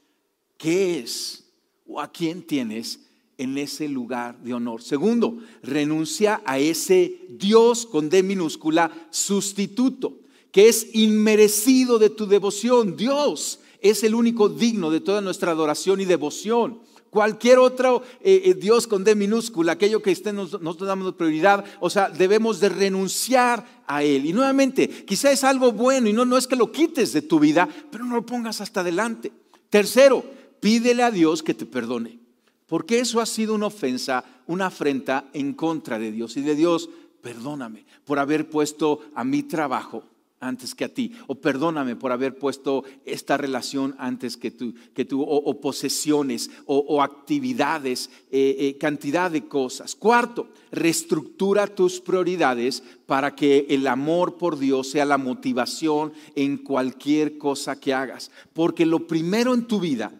qué 0.59 0.99
es 0.99 1.43
o 1.87 1.99
a 1.99 2.11
quién 2.11 2.43
tienes 2.43 2.99
en 3.39 3.57
ese 3.57 3.87
lugar 3.87 4.37
de 4.43 4.53
honor. 4.53 4.83
Segundo, 4.83 5.39
renuncia 5.63 6.43
a 6.45 6.59
ese 6.59 7.17
Dios 7.29 7.87
con 7.87 8.11
D 8.11 8.21
minúscula, 8.21 8.91
sustituto, 9.09 10.19
que 10.51 10.69
es 10.69 10.93
inmerecido 10.93 11.97
de 11.97 12.11
tu 12.11 12.27
devoción. 12.27 12.95
Dios 12.95 13.59
es 13.81 14.03
el 14.03 14.13
único 14.13 14.49
digno 14.49 14.91
de 14.91 15.01
toda 15.01 15.19
nuestra 15.19 15.49
adoración 15.49 15.99
y 15.99 16.05
devoción. 16.05 16.92
Cualquier 17.13 17.59
otro 17.59 18.01
eh, 18.21 18.41
eh, 18.45 18.53
Dios 18.55 18.87
con 18.87 19.03
D 19.03 19.13
minúscula, 19.13 19.73
aquello 19.73 20.01
que 20.01 20.09
estén, 20.09 20.35
nosotros 20.35 20.87
damos 20.87 21.13
prioridad, 21.13 21.63
o 21.79 21.87
sea, 21.87 22.09
debemos 22.09 22.59
de 22.59 22.69
renunciar 22.69 23.83
a 23.85 24.01
Él. 24.01 24.25
Y 24.25 24.33
nuevamente, 24.33 24.89
quizá 24.89 25.31
es 25.31 25.43
algo 25.43 25.71
bueno 25.73 26.09
y 26.09 26.13
no, 26.13 26.25
no 26.25 26.39
es 26.39 26.47
que 26.47 26.55
lo 26.55 26.71
quites 26.71 27.13
de 27.13 27.21
tu 27.21 27.39
vida, 27.39 27.69
pero 27.91 28.03
no 28.03 28.15
lo 28.15 28.25
pongas 28.25 28.61
hasta 28.61 28.79
adelante. 28.79 29.31
Tercero, 29.69 30.25
pídele 30.59 31.03
a 31.03 31.11
Dios 31.11 31.43
que 31.43 31.53
te 31.53 31.67
perdone, 31.67 32.17
porque 32.65 32.97
eso 32.97 33.21
ha 33.21 33.27
sido 33.27 33.53
una 33.53 33.67
ofensa, 33.67 34.25
una 34.47 34.65
afrenta 34.65 35.25
en 35.33 35.53
contra 35.53 35.99
de 35.99 36.11
Dios. 36.11 36.35
Y 36.35 36.41
de 36.41 36.55
Dios, 36.55 36.89
perdóname 37.21 37.85
por 38.05 38.17
haber 38.17 38.49
puesto 38.49 39.01
a 39.13 39.23
mi 39.23 39.43
trabajo 39.43 40.03
antes 40.43 40.75
que 40.75 40.85
a 40.85 40.93
ti. 40.93 41.13
O 41.27 41.35
perdóname 41.35 41.95
por 41.95 42.11
haber 42.11 42.37
puesto 42.37 42.83
esta 43.05 43.37
relación 43.37 43.95
antes 43.97 44.37
que 44.37 44.51
tú, 44.51 44.73
que 44.93 45.05
tú 45.05 45.21
o, 45.23 45.61
posesiones 45.61 46.51
o, 46.65 47.01
actividades, 47.01 48.09
eh, 48.31 48.55
eh, 48.59 48.77
cantidad 48.77 49.31
de 49.31 49.47
cosas. 49.47 49.95
Cuarto, 49.95 50.49
reestructura 50.71 51.67
tus 51.67 51.99
prioridades 51.99 52.83
para 53.05 53.35
que 53.35 53.65
el 53.69 53.87
amor 53.87 54.37
por 54.37 54.57
Dios 54.59 54.89
sea 54.89 55.05
la 55.05 55.17
motivación 55.17 56.13
en 56.35 56.57
cualquier 56.57 57.37
cosa 57.37 57.79
que 57.79 57.93
hagas. 57.93 58.31
Porque 58.53 58.85
lo 58.85 59.07
primero 59.07 59.53
en 59.53 59.67
tu 59.67 59.79
vida, 59.79 60.11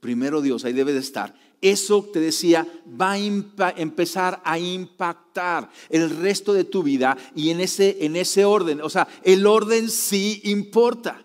primero 0.00 0.42
Dios, 0.42 0.64
ahí 0.64 0.72
debe 0.72 0.92
de 0.92 1.00
estar, 1.00 1.34
eso 1.64 2.04
te 2.12 2.20
decía, 2.20 2.66
va 3.00 3.12
a 3.12 3.70
empezar 3.76 4.42
a 4.44 4.58
impactar 4.58 5.70
el 5.88 6.10
resto 6.10 6.52
de 6.52 6.64
tu 6.64 6.82
vida 6.82 7.16
y 7.34 7.50
en 7.50 7.60
ese, 7.60 8.04
en 8.04 8.16
ese 8.16 8.44
orden. 8.44 8.82
O 8.82 8.90
sea, 8.90 9.08
el 9.22 9.46
orden 9.46 9.90
sí 9.90 10.42
importa. 10.44 11.24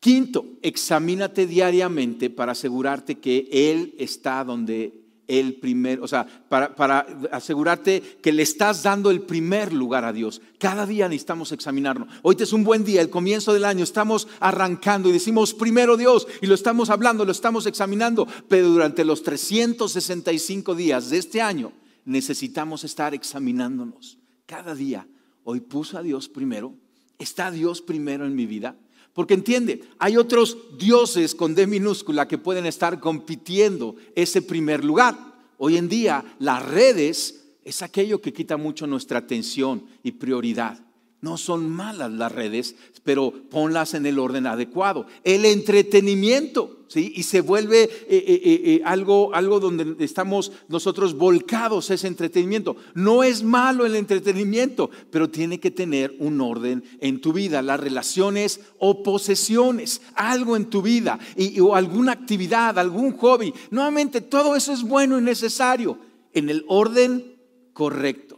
Quinto, 0.00 0.46
examínate 0.62 1.46
diariamente 1.46 2.30
para 2.30 2.52
asegurarte 2.52 3.18
que 3.18 3.48
Él 3.52 3.94
está 3.98 4.42
donde 4.44 5.01
el 5.38 5.54
primer, 5.54 6.00
o 6.00 6.08
sea, 6.08 6.26
para, 6.48 7.06
asegurarte 7.30 8.02
que 8.22 8.32
le 8.32 8.42
estás 8.42 8.82
dando 8.82 9.10
el 9.10 9.22
primer 9.22 9.72
lugar 9.72 10.04
a 10.04 10.12
Dios. 10.12 10.42
Cada 10.58 10.84
día 10.84 11.08
necesitamos 11.08 11.52
examinarnos. 11.52 12.08
Hoy 12.20 12.36
es 12.38 12.52
un 12.52 12.64
buen 12.64 12.84
día, 12.84 13.00
el 13.00 13.08
comienzo 13.08 13.54
del 13.54 13.64
año, 13.64 13.82
estamos 13.82 14.28
arrancando 14.40 15.08
y 15.08 15.12
decimos 15.12 15.54
primero 15.54 15.96
Dios 15.96 16.26
y 16.42 16.46
lo 16.46 16.54
estamos 16.54 16.90
hablando, 16.90 17.24
lo 17.24 17.32
estamos 17.32 17.64
examinando, 17.64 18.28
pero 18.46 18.68
durante 18.68 19.06
los 19.06 19.22
365 19.22 20.74
días 20.74 21.08
de 21.08 21.16
este 21.16 21.40
año 21.40 21.72
necesitamos 22.04 22.84
estar 22.84 23.14
examinándonos. 23.14 24.18
Cada 24.44 24.74
día, 24.74 25.08
hoy 25.44 25.60
puso 25.60 25.96
a 25.96 26.02
Dios 26.02 26.28
primero, 26.28 26.74
está 27.18 27.50
Dios 27.50 27.80
primero 27.80 28.26
en 28.26 28.34
mi 28.34 28.44
vida. 28.44 28.76
Porque 29.12 29.34
entiende, 29.34 29.82
hay 29.98 30.16
otros 30.16 30.56
dioses 30.78 31.34
con 31.34 31.54
D 31.54 31.66
minúscula 31.66 32.28
que 32.28 32.38
pueden 32.38 32.66
estar 32.66 32.98
compitiendo 32.98 33.96
ese 34.14 34.40
primer 34.40 34.84
lugar. 34.84 35.16
Hoy 35.58 35.76
en 35.76 35.88
día 35.88 36.24
las 36.38 36.64
redes 36.64 37.44
es 37.64 37.82
aquello 37.82 38.20
que 38.20 38.32
quita 38.32 38.56
mucho 38.56 38.86
nuestra 38.86 39.18
atención 39.18 39.86
y 40.02 40.12
prioridad. 40.12 40.80
No 41.22 41.38
son 41.38 41.70
malas 41.70 42.10
las 42.10 42.32
redes, 42.32 42.74
pero 43.04 43.32
ponlas 43.48 43.94
en 43.94 44.06
el 44.06 44.18
orden 44.18 44.44
adecuado. 44.44 45.06
El 45.22 45.44
entretenimiento, 45.44 46.80
¿sí? 46.88 47.12
Y 47.14 47.22
se 47.22 47.40
vuelve 47.40 47.84
eh, 47.84 47.90
eh, 48.08 48.42
eh, 48.44 48.82
algo, 48.84 49.32
algo 49.32 49.60
donde 49.60 50.04
estamos 50.04 50.50
nosotros 50.66 51.14
volcados 51.14 51.90
ese 51.90 52.08
entretenimiento. 52.08 52.74
No 52.94 53.22
es 53.22 53.44
malo 53.44 53.86
el 53.86 53.94
entretenimiento, 53.94 54.90
pero 55.12 55.30
tiene 55.30 55.60
que 55.60 55.70
tener 55.70 56.16
un 56.18 56.40
orden 56.40 56.82
en 56.98 57.20
tu 57.20 57.32
vida. 57.32 57.62
Las 57.62 57.78
relaciones 57.78 58.58
o 58.80 59.04
posesiones, 59.04 60.02
algo 60.16 60.56
en 60.56 60.70
tu 60.70 60.82
vida, 60.82 61.20
y, 61.36 61.60
o 61.60 61.76
alguna 61.76 62.10
actividad, 62.10 62.80
algún 62.80 63.16
hobby. 63.16 63.54
Nuevamente, 63.70 64.22
todo 64.22 64.56
eso 64.56 64.72
es 64.72 64.82
bueno 64.82 65.20
y 65.20 65.22
necesario 65.22 66.00
en 66.32 66.50
el 66.50 66.64
orden 66.66 67.36
correcto. 67.72 68.31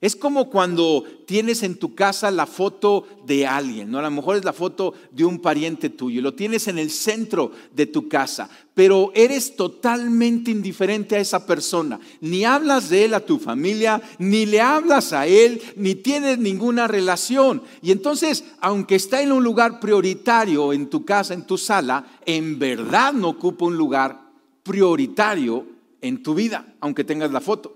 Es 0.00 0.14
como 0.14 0.50
cuando 0.50 1.04
tienes 1.26 1.62
en 1.62 1.76
tu 1.76 1.94
casa 1.94 2.30
la 2.30 2.44
foto 2.44 3.06
de 3.24 3.46
alguien, 3.46 3.90
¿no? 3.90 3.98
A 3.98 4.02
lo 4.02 4.10
mejor 4.10 4.36
es 4.36 4.44
la 4.44 4.52
foto 4.52 4.92
de 5.10 5.24
un 5.24 5.40
pariente 5.40 5.88
tuyo, 5.88 6.20
lo 6.20 6.34
tienes 6.34 6.68
en 6.68 6.78
el 6.78 6.90
centro 6.90 7.50
de 7.74 7.86
tu 7.86 8.06
casa, 8.06 8.50
pero 8.74 9.10
eres 9.14 9.56
totalmente 9.56 10.50
indiferente 10.50 11.16
a 11.16 11.20
esa 11.20 11.46
persona. 11.46 11.98
Ni 12.20 12.44
hablas 12.44 12.90
de 12.90 13.06
él 13.06 13.14
a 13.14 13.24
tu 13.24 13.38
familia, 13.38 14.02
ni 14.18 14.44
le 14.44 14.60
hablas 14.60 15.14
a 15.14 15.26
él, 15.26 15.62
ni 15.76 15.94
tienes 15.94 16.38
ninguna 16.38 16.86
relación. 16.86 17.62
Y 17.80 17.90
entonces, 17.90 18.44
aunque 18.60 18.96
está 18.96 19.22
en 19.22 19.32
un 19.32 19.42
lugar 19.42 19.80
prioritario 19.80 20.74
en 20.74 20.90
tu 20.90 21.06
casa, 21.06 21.32
en 21.32 21.46
tu 21.46 21.56
sala, 21.56 22.04
en 22.26 22.58
verdad 22.58 23.14
no 23.14 23.30
ocupa 23.30 23.64
un 23.64 23.78
lugar 23.78 24.20
prioritario 24.62 25.66
en 26.02 26.22
tu 26.22 26.34
vida, 26.34 26.74
aunque 26.80 27.04
tengas 27.04 27.32
la 27.32 27.40
foto. 27.40 27.75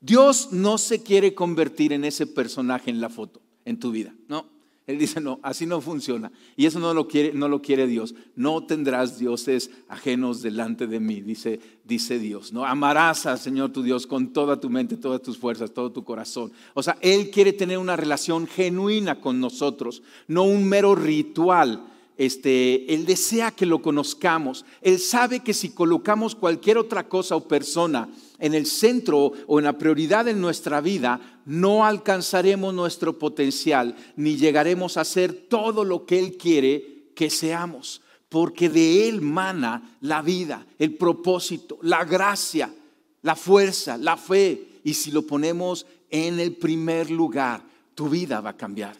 Dios 0.00 0.52
no 0.52 0.78
se 0.78 1.02
quiere 1.02 1.34
convertir 1.34 1.92
en 1.92 2.04
ese 2.04 2.26
personaje 2.26 2.90
en 2.90 3.00
la 3.00 3.08
foto, 3.08 3.40
en 3.64 3.78
tu 3.80 3.90
vida. 3.90 4.14
No, 4.28 4.46
Él 4.86 4.98
dice, 4.98 5.20
no, 5.20 5.40
así 5.42 5.66
no 5.66 5.80
funciona. 5.80 6.30
Y 6.56 6.66
eso 6.66 6.78
no 6.78 6.94
lo 6.94 7.08
quiere, 7.08 7.32
no 7.32 7.48
lo 7.48 7.60
quiere 7.60 7.86
Dios. 7.86 8.14
No 8.36 8.64
tendrás 8.64 9.18
dioses 9.18 9.70
ajenos 9.88 10.40
delante 10.40 10.86
de 10.86 11.00
mí, 11.00 11.20
dice, 11.20 11.60
dice 11.84 12.18
Dios. 12.18 12.52
No, 12.52 12.64
amarás 12.64 13.26
al 13.26 13.38
Señor 13.38 13.72
tu 13.72 13.82
Dios 13.82 14.06
con 14.06 14.32
toda 14.32 14.60
tu 14.60 14.70
mente, 14.70 14.96
todas 14.96 15.20
tus 15.20 15.36
fuerzas, 15.36 15.72
todo 15.72 15.90
tu 15.90 16.04
corazón. 16.04 16.52
O 16.74 16.82
sea, 16.82 16.96
Él 17.00 17.30
quiere 17.30 17.52
tener 17.52 17.78
una 17.78 17.96
relación 17.96 18.46
genuina 18.46 19.20
con 19.20 19.40
nosotros, 19.40 20.02
no 20.28 20.44
un 20.44 20.68
mero 20.68 20.94
ritual 20.94 21.84
este, 22.18 22.92
Él 22.92 23.06
desea 23.06 23.52
que 23.52 23.64
lo 23.64 23.80
conozcamos. 23.80 24.64
Él 24.82 24.98
sabe 24.98 25.40
que 25.40 25.54
si 25.54 25.70
colocamos 25.70 26.34
cualquier 26.34 26.76
otra 26.76 27.08
cosa 27.08 27.36
o 27.36 27.46
persona 27.46 28.08
en 28.40 28.54
el 28.54 28.66
centro 28.66 29.32
o 29.46 29.58
en 29.60 29.64
la 29.64 29.78
prioridad 29.78 30.26
en 30.26 30.40
nuestra 30.40 30.80
vida, 30.80 31.40
no 31.46 31.86
alcanzaremos 31.86 32.74
nuestro 32.74 33.18
potencial 33.18 33.94
ni 34.16 34.36
llegaremos 34.36 34.96
a 34.96 35.04
ser 35.04 35.32
todo 35.32 35.84
lo 35.84 36.04
que 36.06 36.18
Él 36.18 36.36
quiere 36.36 37.12
que 37.14 37.30
seamos. 37.30 38.02
Porque 38.28 38.68
de 38.68 39.08
Él 39.08 39.22
mana 39.22 39.96
la 40.00 40.20
vida, 40.20 40.66
el 40.76 40.96
propósito, 40.96 41.78
la 41.82 42.04
gracia, 42.04 42.74
la 43.22 43.36
fuerza, 43.36 43.96
la 43.96 44.16
fe. 44.16 44.80
Y 44.82 44.94
si 44.94 45.12
lo 45.12 45.22
ponemos 45.22 45.86
en 46.10 46.40
el 46.40 46.56
primer 46.56 47.12
lugar, 47.12 47.62
tu 47.94 48.08
vida 48.08 48.40
va 48.40 48.50
a 48.50 48.56
cambiar. 48.56 48.96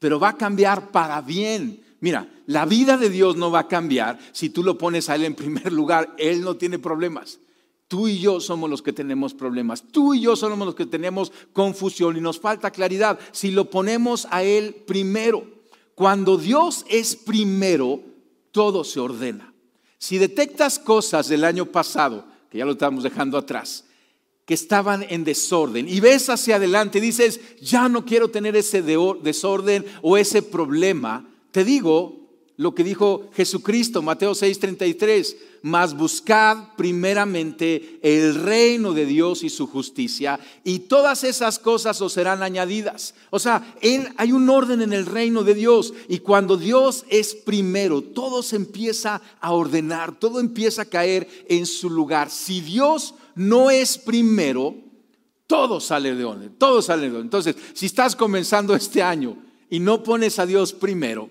Pero 0.00 0.18
va 0.18 0.30
a 0.30 0.36
cambiar 0.36 0.90
para 0.90 1.20
bien 1.20 1.85
Mira, 2.00 2.28
la 2.46 2.66
vida 2.66 2.96
de 2.96 3.10
Dios 3.10 3.36
no 3.36 3.50
va 3.50 3.60
a 3.60 3.68
cambiar 3.68 4.18
si 4.32 4.50
tú 4.50 4.62
lo 4.62 4.76
pones 4.76 5.08
a 5.08 5.14
Él 5.14 5.24
en 5.24 5.34
primer 5.34 5.72
lugar. 5.72 6.14
Él 6.18 6.42
no 6.42 6.56
tiene 6.56 6.78
problemas. 6.78 7.40
Tú 7.88 8.08
y 8.08 8.18
yo 8.18 8.40
somos 8.40 8.68
los 8.68 8.82
que 8.82 8.92
tenemos 8.92 9.32
problemas. 9.32 9.82
Tú 9.82 10.14
y 10.14 10.20
yo 10.20 10.34
somos 10.34 10.66
los 10.66 10.74
que 10.74 10.86
tenemos 10.86 11.32
confusión 11.52 12.16
y 12.16 12.20
nos 12.20 12.40
falta 12.40 12.70
claridad. 12.70 13.18
Si 13.32 13.50
lo 13.50 13.70
ponemos 13.70 14.26
a 14.30 14.42
Él 14.42 14.74
primero, 14.86 15.46
cuando 15.94 16.36
Dios 16.36 16.84
es 16.88 17.16
primero, 17.16 18.00
todo 18.50 18.84
se 18.84 19.00
ordena. 19.00 19.54
Si 19.98 20.18
detectas 20.18 20.78
cosas 20.78 21.28
del 21.28 21.44
año 21.44 21.66
pasado, 21.66 22.26
que 22.50 22.58
ya 22.58 22.64
lo 22.64 22.72
estamos 22.72 23.02
dejando 23.02 23.38
atrás, 23.38 23.84
que 24.44 24.54
estaban 24.54 25.04
en 25.08 25.24
desorden 25.24 25.88
y 25.88 26.00
ves 26.00 26.28
hacia 26.28 26.56
adelante 26.56 26.98
y 26.98 27.00
dices, 27.00 27.40
ya 27.60 27.88
no 27.88 28.04
quiero 28.04 28.28
tener 28.28 28.56
ese 28.56 28.82
desorden 28.82 29.84
o 30.02 30.16
ese 30.16 30.42
problema, 30.42 31.28
te 31.56 31.64
digo 31.64 32.52
lo 32.58 32.74
que 32.74 32.84
dijo 32.84 33.30
Jesucristo, 33.32 34.02
Mateo 34.02 34.34
6:33, 34.34 35.36
mas 35.62 35.96
buscad 35.96 36.74
primeramente 36.76 37.98
el 38.02 38.34
reino 38.34 38.92
de 38.92 39.06
Dios 39.06 39.42
y 39.42 39.48
su 39.48 39.66
justicia, 39.66 40.38
y 40.64 40.80
todas 40.80 41.24
esas 41.24 41.58
cosas 41.58 41.98
os 42.02 42.12
serán 42.12 42.42
añadidas. 42.42 43.14
O 43.30 43.38
sea, 43.38 43.74
hay 44.18 44.32
un 44.32 44.50
orden 44.50 44.82
en 44.82 44.92
el 44.92 45.06
reino 45.06 45.44
de 45.44 45.54
Dios, 45.54 45.94
y 46.10 46.18
cuando 46.18 46.58
Dios 46.58 47.06
es 47.08 47.34
primero, 47.34 48.02
todo 48.02 48.42
se 48.42 48.56
empieza 48.56 49.22
a 49.40 49.52
ordenar, 49.52 50.18
todo 50.18 50.40
empieza 50.40 50.82
a 50.82 50.90
caer 50.90 51.26
en 51.48 51.64
su 51.64 51.88
lugar. 51.88 52.28
Si 52.28 52.60
Dios 52.60 53.14
no 53.34 53.70
es 53.70 53.96
primero, 53.96 54.74
todo 55.46 55.80
sale 55.80 56.14
de 56.14 56.22
orden, 56.22 56.54
todo 56.58 56.82
sale 56.82 57.04
de 57.04 57.12
orden. 57.12 57.22
Entonces, 57.22 57.56
si 57.72 57.86
estás 57.86 58.14
comenzando 58.14 58.76
este 58.76 59.02
año 59.02 59.38
y 59.70 59.80
no 59.80 60.02
pones 60.02 60.38
a 60.38 60.44
Dios 60.44 60.74
primero, 60.74 61.30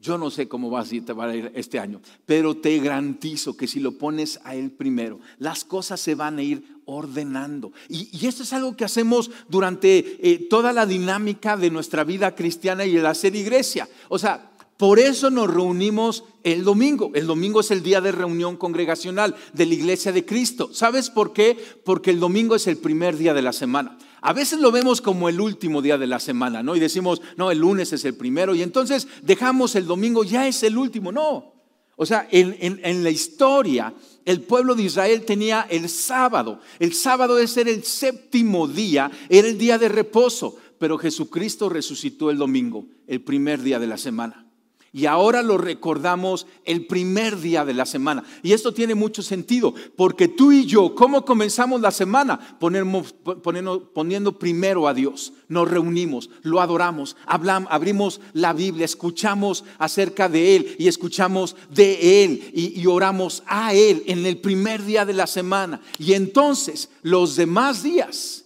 yo 0.00 0.16
no 0.16 0.30
sé 0.30 0.48
cómo 0.48 0.70
vas 0.70 0.90
a 0.92 1.12
va 1.12 1.26
a 1.26 1.36
ir 1.36 1.52
este 1.54 1.78
año, 1.78 2.00
pero 2.24 2.56
te 2.56 2.78
garantizo 2.78 3.56
que 3.56 3.66
si 3.66 3.80
lo 3.80 3.98
pones 3.98 4.40
a 4.44 4.54
Él 4.54 4.70
primero, 4.70 5.20
las 5.38 5.64
cosas 5.64 6.00
se 6.00 6.14
van 6.14 6.38
a 6.38 6.42
ir 6.42 6.64
ordenando. 6.86 7.72
Y, 7.88 8.26
esto 8.26 8.42
es 8.42 8.52
algo 8.52 8.76
que 8.76 8.84
hacemos 8.84 9.30
durante 9.48 10.18
eh, 10.20 10.46
toda 10.48 10.72
la 10.72 10.86
dinámica 10.86 11.56
de 11.56 11.70
nuestra 11.70 12.04
vida 12.04 12.34
cristiana 12.34 12.86
y 12.86 12.96
el 12.96 13.06
hacer 13.06 13.36
iglesia. 13.36 13.88
O 14.08 14.18
sea, 14.18 14.50
por 14.78 14.98
eso 14.98 15.28
nos 15.28 15.52
reunimos 15.52 16.24
el 16.42 16.64
domingo. 16.64 17.10
El 17.14 17.26
domingo 17.26 17.60
es 17.60 17.70
el 17.70 17.82
día 17.82 18.00
de 18.00 18.12
reunión 18.12 18.56
congregacional 18.56 19.36
de 19.52 19.66
la 19.66 19.74
iglesia 19.74 20.10
de 20.10 20.24
Cristo. 20.24 20.70
¿Sabes 20.72 21.10
por 21.10 21.34
qué? 21.34 21.58
Porque 21.84 22.10
el 22.10 22.18
domingo 22.18 22.56
es 22.56 22.66
el 22.66 22.78
primer 22.78 23.18
día 23.18 23.34
de 23.34 23.42
la 23.42 23.52
semana. 23.52 23.98
A 24.22 24.32
veces 24.32 24.60
lo 24.60 24.70
vemos 24.70 25.00
como 25.00 25.28
el 25.28 25.40
último 25.40 25.80
día 25.80 25.96
de 25.96 26.06
la 26.06 26.20
semana, 26.20 26.62
¿no? 26.62 26.76
Y 26.76 26.80
decimos, 26.80 27.22
no, 27.36 27.50
el 27.50 27.58
lunes 27.58 27.92
es 27.92 28.04
el 28.04 28.14
primero 28.14 28.54
y 28.54 28.62
entonces 28.62 29.08
dejamos 29.22 29.74
el 29.76 29.86
domingo, 29.86 30.24
ya 30.24 30.46
es 30.46 30.62
el 30.62 30.76
último. 30.76 31.10
No. 31.12 31.54
O 31.96 32.06
sea, 32.06 32.26
en, 32.30 33.04
la 33.04 33.10
historia, 33.10 33.92
el 34.24 34.40
pueblo 34.40 34.74
de 34.74 34.84
Israel 34.84 35.22
tenía 35.26 35.66
el 35.68 35.88
sábado. 35.88 36.60
El 36.78 36.94
sábado 36.94 37.38
es 37.38 37.50
ser 37.50 37.68
el 37.68 37.84
séptimo 37.84 38.66
día, 38.66 39.10
era 39.28 39.46
el 39.46 39.58
día 39.58 39.76
de 39.76 39.90
reposo, 39.90 40.56
pero 40.78 40.96
Jesucristo 40.96 41.68
resucitó 41.68 42.30
el 42.30 42.38
domingo, 42.38 42.86
el 43.06 43.20
primer 43.20 43.60
día 43.60 43.78
de 43.78 43.86
la 43.86 43.98
semana. 43.98 44.49
Y 44.92 45.06
ahora 45.06 45.42
lo 45.42 45.56
recordamos 45.56 46.48
el 46.64 46.86
primer 46.86 47.38
día 47.40 47.64
de 47.64 47.74
la 47.74 47.86
semana. 47.86 48.24
Y 48.42 48.52
esto 48.52 48.74
tiene 48.74 48.96
mucho 48.96 49.22
sentido, 49.22 49.72
porque 49.96 50.26
tú 50.26 50.50
y 50.50 50.66
yo, 50.66 50.96
¿cómo 50.96 51.24
comenzamos 51.24 51.80
la 51.80 51.92
semana? 51.92 52.58
Ponemos, 52.58 53.12
poniendo, 53.12 54.38
primero 54.38 54.88
a 54.88 54.94
Dios. 54.94 55.32
Nos 55.46 55.70
reunimos, 55.70 56.28
lo 56.42 56.60
adoramos, 56.60 57.16
hablamos, 57.24 57.70
abrimos 57.70 58.20
la 58.32 58.52
Biblia, 58.52 58.84
escuchamos 58.84 59.64
acerca 59.78 60.28
de 60.28 60.56
Él 60.56 60.76
y 60.76 60.88
escuchamos 60.88 61.54
de 61.70 62.24
Él 62.24 62.50
y, 62.52 62.80
y 62.80 62.86
oramos 62.86 63.44
a 63.46 63.72
Él 63.72 64.02
en 64.06 64.26
el 64.26 64.38
primer 64.38 64.84
día 64.84 65.04
de 65.04 65.12
la 65.12 65.28
semana. 65.28 65.80
Y 66.00 66.14
entonces 66.14 66.90
los 67.02 67.36
demás 67.36 67.84
días 67.84 68.44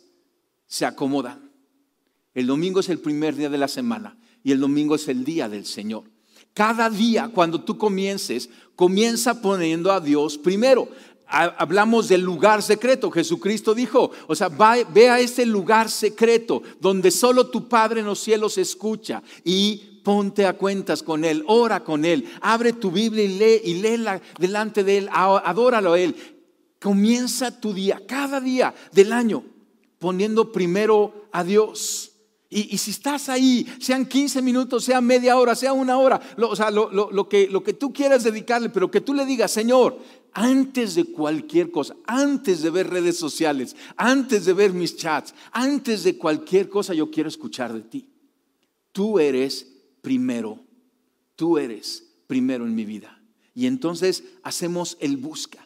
se 0.66 0.84
acomodan. 0.84 1.50
El 2.34 2.48
domingo 2.48 2.80
es 2.80 2.90
el 2.90 2.98
primer 2.98 3.34
día 3.34 3.48
de 3.48 3.58
la 3.58 3.68
semana 3.68 4.18
y 4.42 4.52
el 4.52 4.60
domingo 4.60 4.94
es 4.94 5.08
el 5.08 5.24
día 5.24 5.48
del 5.48 5.64
Señor. 5.64 6.13
Cada 6.54 6.88
día, 6.88 7.30
cuando 7.34 7.60
tú 7.60 7.76
comiences, 7.76 8.48
comienza 8.76 9.42
poniendo 9.42 9.90
a 9.92 10.00
Dios 10.00 10.38
primero. 10.38 10.88
Hablamos 11.26 12.08
del 12.08 12.20
lugar 12.20 12.62
secreto. 12.62 13.10
Jesucristo 13.10 13.74
dijo, 13.74 14.12
o 14.28 14.36
sea, 14.36 14.48
ve 14.48 15.10
a 15.10 15.18
ese 15.18 15.44
lugar 15.44 15.90
secreto 15.90 16.62
donde 16.80 17.10
solo 17.10 17.48
tu 17.48 17.68
Padre 17.68 18.00
en 18.00 18.06
los 18.06 18.20
cielos 18.20 18.56
escucha 18.56 19.20
y 19.42 20.00
ponte 20.04 20.46
a 20.46 20.52
cuentas 20.52 21.02
con 21.02 21.24
Él, 21.24 21.42
ora 21.48 21.82
con 21.82 22.04
Él, 22.04 22.30
abre 22.40 22.74
tu 22.74 22.92
Biblia 22.92 23.24
y 23.24 23.38
lee 23.38 23.60
y 23.64 23.74
léela 23.80 24.20
delante 24.38 24.84
de 24.84 24.98
Él, 24.98 25.08
adóralo 25.10 25.94
a 25.94 25.98
Él. 25.98 26.14
Comienza 26.80 27.58
tu 27.58 27.72
día, 27.72 28.00
cada 28.06 28.40
día 28.40 28.74
del 28.92 29.12
año, 29.12 29.42
poniendo 29.98 30.52
primero 30.52 31.26
a 31.32 31.42
Dios. 31.42 32.13
Y, 32.56 32.78
si 32.78 32.92
estás 32.92 33.28
ahí, 33.28 33.66
sean 33.80 34.06
15 34.06 34.40
minutos, 34.40 34.84
sea 34.84 35.00
media 35.00 35.36
hora, 35.36 35.56
sea 35.56 35.72
una 35.72 35.98
hora, 35.98 36.20
lo, 36.36 36.50
o 36.50 36.54
sea, 36.54 36.70
que, 37.28 37.48
lo 37.48 37.64
que 37.64 37.72
tú 37.72 37.92
quieras 37.92 38.22
dedicarle, 38.22 38.68
pero 38.68 38.92
que 38.92 39.00
tú 39.00 39.12
le 39.12 39.26
digas, 39.26 39.50
Señor, 39.50 39.98
antes 40.32 40.94
de 40.94 41.06
cualquier 41.06 41.72
cosa, 41.72 41.96
antes 42.06 42.62
de 42.62 42.70
ver 42.70 42.90
redes 42.90 43.18
sociales, 43.18 43.74
antes 43.96 44.44
de 44.44 44.52
ver 44.52 44.72
mis 44.72 44.96
chats, 44.96 45.34
antes 45.50 46.04
de 46.04 46.16
cualquier 46.16 46.68
cosa, 46.68 46.94
yo 46.94 47.10
quiero 47.10 47.28
escuchar 47.28 47.72
de 47.72 47.80
ti. 47.80 48.08
Tú 48.92 49.18
eres 49.18 49.66
primero, 50.00 50.60
tú 51.34 51.58
eres 51.58 52.04
primero 52.28 52.66
en 52.66 52.76
mi 52.76 52.84
vida. 52.84 53.20
Y 53.52 53.66
entonces 53.66 54.22
hacemos 54.44 54.96
el 55.00 55.16
busca 55.16 55.63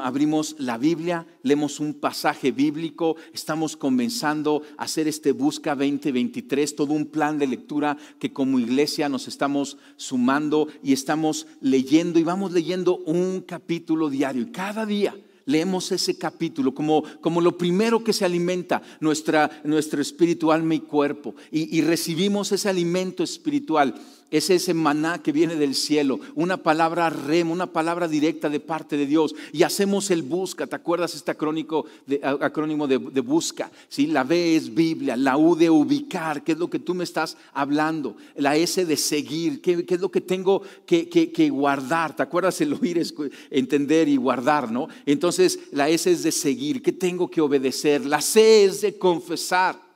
abrimos 0.00 0.56
la 0.58 0.78
Biblia, 0.78 1.26
leemos 1.42 1.78
un 1.78 1.94
pasaje 1.94 2.52
bíblico, 2.52 3.16
estamos 3.34 3.76
comenzando 3.76 4.62
a 4.78 4.84
hacer 4.84 5.08
este 5.08 5.32
Busca 5.32 5.74
2023, 5.74 6.74
todo 6.74 6.94
un 6.94 7.06
plan 7.06 7.38
de 7.38 7.46
lectura 7.46 7.96
que 8.18 8.32
como 8.32 8.58
iglesia 8.58 9.08
nos 9.08 9.28
estamos 9.28 9.76
sumando 9.96 10.68
y 10.82 10.92
estamos 10.92 11.46
leyendo 11.60 12.18
y 12.18 12.24
vamos 12.24 12.52
leyendo 12.52 12.96
un 12.98 13.42
capítulo 13.42 14.08
diario. 14.08 14.42
Y 14.42 14.52
cada 14.52 14.86
día 14.86 15.14
leemos 15.44 15.92
ese 15.92 16.16
capítulo 16.16 16.74
como, 16.74 17.02
como 17.20 17.40
lo 17.40 17.56
primero 17.58 18.02
que 18.02 18.12
se 18.12 18.24
alimenta 18.24 18.82
nuestra, 19.00 19.50
nuestro 19.64 20.00
espíritu, 20.00 20.50
alma 20.50 20.74
y 20.74 20.80
cuerpo. 20.80 21.34
Y 21.50 21.80
recibimos 21.82 22.52
ese 22.52 22.68
alimento 22.68 23.22
espiritual 23.22 23.94
es 24.30 24.50
ese 24.50 24.74
maná 24.74 25.22
que 25.22 25.32
viene 25.32 25.56
del 25.56 25.74
cielo, 25.74 26.20
una 26.34 26.58
palabra 26.58 27.08
remo, 27.10 27.52
una 27.52 27.72
palabra 27.72 28.08
directa 28.08 28.48
de 28.48 28.60
parte 28.60 28.96
de 28.96 29.06
Dios. 29.06 29.34
Y 29.52 29.62
hacemos 29.62 30.10
el 30.10 30.22
busca, 30.22 30.66
¿te 30.66 30.76
acuerdas 30.76 31.14
este 31.14 31.30
acrónico 31.30 31.86
de, 32.06 32.20
acrónimo 32.22 32.86
de, 32.86 32.98
busca? 33.20 33.70
¿Sí? 33.88 34.06
La 34.06 34.24
B 34.24 34.56
es 34.56 34.74
Biblia, 34.74 35.16
la 35.16 35.36
U 35.36 35.54
de 35.54 35.70
ubicar, 35.70 36.42
¿qué 36.42 36.52
es 36.52 36.58
lo 36.58 36.68
que 36.68 36.78
tú 36.78 36.94
me 36.94 37.04
estás 37.04 37.36
hablando? 37.54 38.16
La 38.36 38.56
S 38.56 38.84
de 38.84 38.96
seguir, 38.96 39.60
¿qué, 39.60 39.84
es 39.88 40.00
lo 40.00 40.10
que 40.10 40.20
tengo 40.20 40.62
que, 40.84 41.08
que, 41.08 41.50
guardar? 41.50 42.14
¿Te 42.14 42.22
acuerdas 42.22 42.60
el 42.60 42.74
oír, 42.74 43.02
entender 43.50 44.08
y 44.08 44.16
guardar, 44.16 44.70
no? 44.70 44.88
Entonces 45.06 45.58
la 45.72 45.88
S 45.88 46.10
es 46.10 46.22
de 46.22 46.32
seguir, 46.32 46.82
¿qué 46.82 46.92
tengo 46.92 47.30
que 47.30 47.40
obedecer? 47.40 48.04
La 48.04 48.20
C 48.20 48.64
es 48.64 48.82
de 48.82 48.98
confesar. 48.98 49.87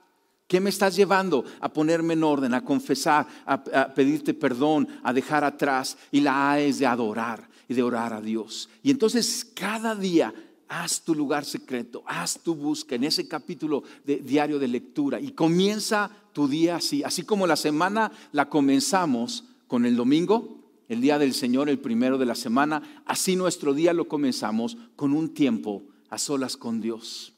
¿Qué 0.52 0.60
me 0.60 0.68
estás 0.68 0.94
llevando 0.94 1.46
a 1.60 1.72
ponerme 1.72 2.12
en 2.12 2.22
orden, 2.22 2.52
a 2.52 2.62
confesar, 2.62 3.26
a, 3.46 3.64
pedirte 3.94 4.34
perdón, 4.34 4.86
a 5.02 5.10
dejar 5.10 5.44
atrás? 5.44 5.96
Y 6.10 6.20
la 6.20 6.50
A 6.52 6.60
es 6.60 6.78
de 6.78 6.84
adorar 6.84 7.48
y 7.66 7.72
de 7.72 7.82
orar 7.82 8.12
a 8.12 8.20
Dios. 8.20 8.68
Y 8.82 8.90
entonces 8.90 9.50
cada 9.54 9.94
día 9.94 10.34
haz 10.68 11.00
tu 11.00 11.14
lugar 11.14 11.46
secreto, 11.46 12.02
haz 12.04 12.38
tu 12.38 12.54
busca 12.54 12.96
en 12.96 13.04
ese 13.04 13.26
capítulo 13.26 13.82
de 14.04 14.16
diario 14.16 14.58
de 14.58 14.68
lectura 14.68 15.18
y 15.18 15.30
comienza 15.30 16.10
tu 16.34 16.46
día 16.46 16.76
así, 16.76 17.02
así 17.02 17.22
como 17.22 17.46
la 17.46 17.56
semana 17.56 18.12
la 18.32 18.50
comenzamos 18.50 19.44
con 19.66 19.86
el 19.86 19.96
domingo, 19.96 20.58
el 20.90 21.00
día 21.00 21.18
del 21.18 21.32
Señor, 21.32 21.70
el 21.70 21.78
primero 21.78 22.18
de 22.18 22.26
la 22.26 22.34
semana, 22.34 23.02
así 23.06 23.36
nuestro 23.36 23.72
día 23.72 23.94
lo 23.94 24.06
comenzamos 24.06 24.76
con 24.96 25.14
un 25.14 25.32
tiempo 25.32 25.84
a 26.10 26.18
solas 26.18 26.58
con 26.58 26.82
Dios. 26.82 27.32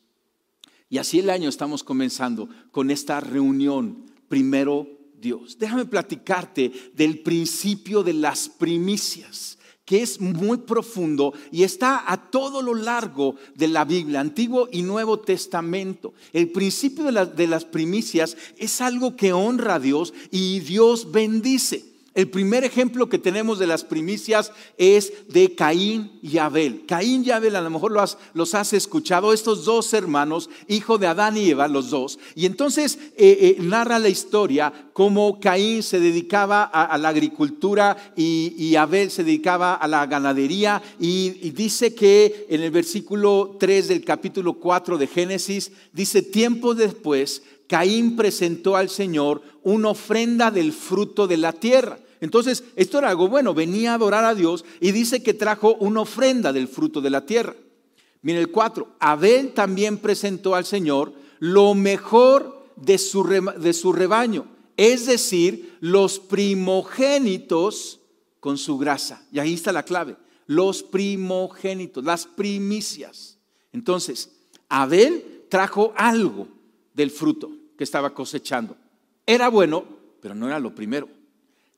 Y 0.94 0.98
así 0.98 1.18
el 1.18 1.28
año 1.28 1.48
estamos 1.48 1.82
comenzando 1.82 2.48
con 2.70 2.88
esta 2.88 3.18
reunión, 3.18 4.04
primero 4.28 4.86
Dios. 5.20 5.58
Déjame 5.58 5.86
platicarte 5.86 6.70
del 6.94 7.18
principio 7.18 8.04
de 8.04 8.12
las 8.12 8.48
primicias 8.48 9.58
que 9.84 10.02
es 10.02 10.20
muy 10.20 10.58
profundo 10.58 11.34
y 11.50 11.64
está 11.64 12.04
a 12.06 12.30
todo 12.30 12.62
lo 12.62 12.74
largo 12.74 13.34
de 13.56 13.66
la 13.66 13.84
Biblia, 13.84 14.20
Antiguo 14.20 14.68
y 14.70 14.82
Nuevo 14.82 15.18
Testamento. 15.18 16.14
El 16.32 16.52
principio 16.52 17.10
de, 17.10 17.26
de 17.26 17.48
las 17.48 17.64
primicias 17.64 18.36
es 18.56 18.80
algo 18.80 19.16
que 19.16 19.32
honra 19.32 19.74
a 19.74 19.80
Dios 19.80 20.14
y 20.30 20.60
Dios 20.60 21.10
bendice. 21.10 21.93
El 22.14 22.30
primer 22.30 22.62
ejemplo 22.62 23.08
que 23.08 23.18
tenemos 23.18 23.58
de 23.58 23.66
las 23.66 23.82
primicias 23.82 24.52
es 24.78 25.12
de 25.28 25.56
Caín 25.56 26.12
y 26.22 26.38
Abel. 26.38 26.86
Caín 26.86 27.24
y 27.26 27.32
Abel, 27.32 27.56
a 27.56 27.60
lo 27.60 27.70
mejor 27.70 27.90
los 28.34 28.54
has, 28.54 28.72
escuchado, 28.72 29.32
estos 29.32 29.64
dos 29.64 29.92
hermanos, 29.92 30.48
hijo 30.68 30.96
de 30.96 31.08
Adán 31.08 31.36
y 31.36 31.50
Eva, 31.50 31.66
los 31.66 31.90
dos. 31.90 32.20
Y 32.36 32.46
entonces 32.46 33.00
eh, 33.16 33.56
eh, 33.56 33.56
narra 33.58 33.98
la 33.98 34.08
historia 34.08 34.72
cómo 34.92 35.40
Caín 35.40 35.82
se 35.82 35.98
dedicaba 35.98 36.62
a, 36.62 36.96
la 36.98 37.08
agricultura 37.08 38.12
y, 38.16 38.76
Abel 38.76 39.10
se 39.10 39.24
dedicaba 39.24 39.74
a 39.74 39.88
la 39.88 40.06
ganadería. 40.06 40.80
Y, 41.00 41.38
y 41.42 41.50
dice 41.50 41.96
que 41.96 42.46
en 42.48 42.62
el 42.62 42.70
versículo 42.70 43.56
3 43.58 43.88
del 43.88 44.04
capítulo 44.04 44.54
4 44.54 44.98
de 44.98 45.08
Génesis, 45.08 45.72
dice, 45.92 46.22
tiempo 46.22 46.76
después, 46.76 47.42
Caín 47.66 48.14
presentó 48.14 48.76
al 48.76 48.88
Señor 48.88 49.42
una 49.64 49.88
ofrenda 49.88 50.52
del 50.52 50.72
fruto 50.72 51.26
de 51.26 51.38
la 51.38 51.52
tierra. 51.52 51.98
Entonces, 52.24 52.64
esto 52.74 52.96
era 52.96 53.10
algo 53.10 53.28
bueno, 53.28 53.52
venía 53.52 53.92
a 53.92 53.96
adorar 53.96 54.24
a 54.24 54.34
Dios 54.34 54.64
y 54.80 54.92
dice 54.92 55.22
que 55.22 55.34
trajo 55.34 55.74
una 55.74 56.00
ofrenda 56.00 56.54
del 56.54 56.68
fruto 56.68 57.02
de 57.02 57.10
la 57.10 57.26
tierra. 57.26 57.54
Mire 58.22 58.40
el 58.40 58.50
4, 58.50 58.96
Abel 58.98 59.52
también 59.52 59.98
presentó 59.98 60.54
al 60.54 60.64
Señor 60.64 61.12
lo 61.38 61.74
mejor 61.74 62.66
de 62.76 62.96
su, 62.96 63.24
de 63.24 63.72
su 63.74 63.92
rebaño, 63.92 64.46
es 64.78 65.04
decir, 65.04 65.76
los 65.80 66.18
primogénitos 66.18 68.00
con 68.40 68.56
su 68.56 68.78
grasa. 68.78 69.26
Y 69.30 69.38
ahí 69.38 69.52
está 69.52 69.70
la 69.70 69.82
clave, 69.82 70.16
los 70.46 70.82
primogénitos, 70.82 72.02
las 72.02 72.24
primicias. 72.24 73.36
Entonces, 73.70 74.30
Abel 74.70 75.42
trajo 75.50 75.92
algo 75.94 76.48
del 76.94 77.10
fruto 77.10 77.50
que 77.76 77.84
estaba 77.84 78.14
cosechando. 78.14 78.78
Era 79.26 79.48
bueno, 79.48 79.84
pero 80.22 80.34
no 80.34 80.46
era 80.46 80.58
lo 80.58 80.74
primero. 80.74 81.06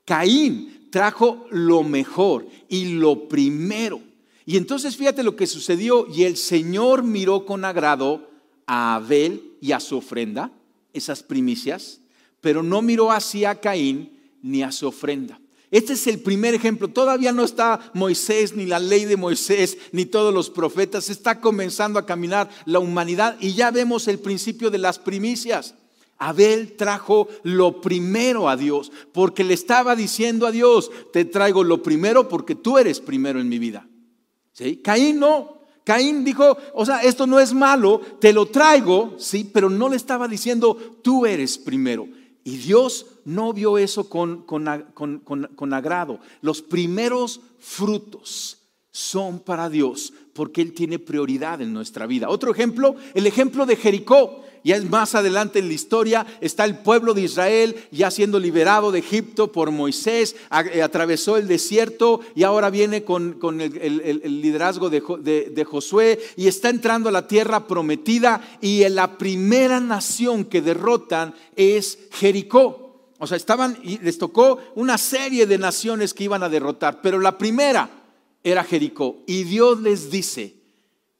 Caín 0.07 0.87
trajo 0.89 1.45
lo 1.51 1.83
mejor 1.83 2.47
y 2.69 2.93
lo 2.93 3.27
primero. 3.27 3.99
Y 4.45 4.55
entonces 4.55 4.95
fíjate 4.95 5.21
lo 5.21 5.35
que 5.35 5.45
sucedió 5.47 6.07
y 6.07 6.23
el 6.23 6.37
Señor 6.37 7.03
miró 7.03 7.45
con 7.45 7.65
agrado 7.65 8.29
a 8.65 8.95
Abel 8.95 9.57
y 9.59 9.73
a 9.73 9.81
su 9.81 9.97
ofrenda, 9.97 10.49
esas 10.93 11.23
primicias, 11.23 11.99
pero 12.39 12.63
no 12.63 12.81
miró 12.81 13.11
hacia 13.11 13.59
Caín 13.59 14.17
ni 14.41 14.63
a 14.63 14.71
su 14.71 14.87
ofrenda. 14.87 15.41
Este 15.71 15.91
es 15.91 16.07
el 16.07 16.19
primer 16.19 16.53
ejemplo. 16.53 16.87
Todavía 16.87 17.33
no 17.33 17.43
está 17.43 17.91
Moisés, 17.93 18.55
ni 18.55 18.65
la 18.65 18.79
ley 18.79 19.03
de 19.03 19.17
Moisés, 19.17 19.77
ni 19.91 20.05
todos 20.05 20.33
los 20.33 20.49
profetas. 20.49 21.09
Está 21.09 21.41
comenzando 21.41 21.99
a 21.99 22.05
caminar 22.05 22.49
la 22.63 22.79
humanidad 22.79 23.35
y 23.41 23.55
ya 23.55 23.71
vemos 23.71 24.07
el 24.07 24.19
principio 24.19 24.71
de 24.71 24.77
las 24.77 24.99
primicias. 24.99 25.75
Abel 26.17 26.75
trajo 26.75 27.27
lo 27.43 27.81
primero 27.81 28.49
a 28.49 28.57
Dios, 28.57 28.91
porque 29.13 29.43
le 29.43 29.53
estaba 29.53 29.95
diciendo 29.95 30.47
a 30.47 30.51
Dios, 30.51 30.91
te 31.13 31.25
traigo 31.25 31.63
lo 31.63 31.83
primero 31.83 32.27
porque 32.27 32.55
tú 32.55 32.77
eres 32.77 32.99
primero 32.99 33.39
en 33.39 33.49
mi 33.49 33.59
vida. 33.59 33.87
¿Sí? 34.53 34.77
Caín 34.77 35.19
no. 35.19 35.57
Caín 35.83 36.25
dijo, 36.25 36.57
o 36.73 36.85
sea, 36.85 37.01
esto 37.03 37.25
no 37.27 37.39
es 37.39 37.53
malo, 37.53 38.01
te 38.19 38.33
lo 38.33 38.47
traigo, 38.47 39.15
sí, 39.17 39.49
pero 39.53 39.69
no 39.69 39.87
le 39.87 39.95
estaba 39.95 40.27
diciendo, 40.27 40.75
tú 41.01 41.25
eres 41.25 41.57
primero. 41.57 42.09
Y 42.43 42.57
Dios 42.57 43.05
no 43.25 43.53
vio 43.53 43.77
eso 43.77 44.09
con, 44.09 44.43
con, 44.43 45.73
agrado. 45.73 46.19
Los 46.41 46.61
primeros 46.61 47.41
frutos 47.59 48.57
son 48.89 49.39
para 49.39 49.69
Dios 49.69 50.13
porque 50.37 50.61
Él 50.61 50.71
tiene 50.73 50.99
prioridad 50.99 51.63
en 51.63 51.73
nuestra 51.73 52.05
vida. 52.05 52.29
Otro 52.29 52.51
ejemplo, 52.51 52.95
el 53.15 53.25
ejemplo 53.25 53.65
de 53.65 53.75
Jericó. 53.75 54.43
Ya 54.63 54.75
es 54.75 54.89
más 54.89 55.15
adelante 55.15 55.59
en 55.59 55.69
la 55.69 55.73
historia, 55.75 56.25
está 56.41 56.65
el 56.65 56.79
pueblo 56.79 57.13
de 57.13 57.21
Israel 57.21 57.75
ya 57.89 58.11
siendo 58.11 58.37
liberado 58.37 58.91
de 58.91 58.99
Egipto 58.99 59.49
por 59.49 59.71
Moisés, 59.71 60.35
eh, 60.73 60.81
atravesó 60.81 61.37
el 61.37 61.47
desierto 61.47 62.19
y 62.35 62.43
ahora 62.43 62.69
viene 62.69 63.03
con, 63.03 63.37
el, 63.61 64.41
liderazgo 64.41 64.89
de, 64.89 64.99
de, 65.53 65.63
Josué 65.63 66.19
y 66.35 66.47
está 66.47 66.69
entrando 66.69 67.07
a 67.07 67.13
la 67.13 67.27
tierra 67.27 67.65
prometida 67.65 68.41
y 68.59 68.87
la 68.89 69.17
primera 69.17 69.79
nación 69.79 70.43
que 70.43 70.61
derrotan 70.61 71.33
es 71.55 71.97
Jericó. 72.11 73.13
O 73.19 73.25
sea, 73.25 73.37
estaban 73.37 73.77
y 73.83 73.99
les 73.99 74.17
tocó 74.17 74.59
una 74.75 74.97
serie 74.97 75.45
de 75.45 75.57
naciones 75.57 76.13
que 76.13 76.25
iban 76.25 76.43
a 76.43 76.49
derrotar, 76.49 77.01
pero 77.01 77.19
la 77.19 77.37
primera 77.37 77.96
era 78.51 78.63
Jericó. 78.63 79.23
Y 79.27 79.43
Dios 79.43 79.81
les 79.81 80.09
dice, 80.09 80.55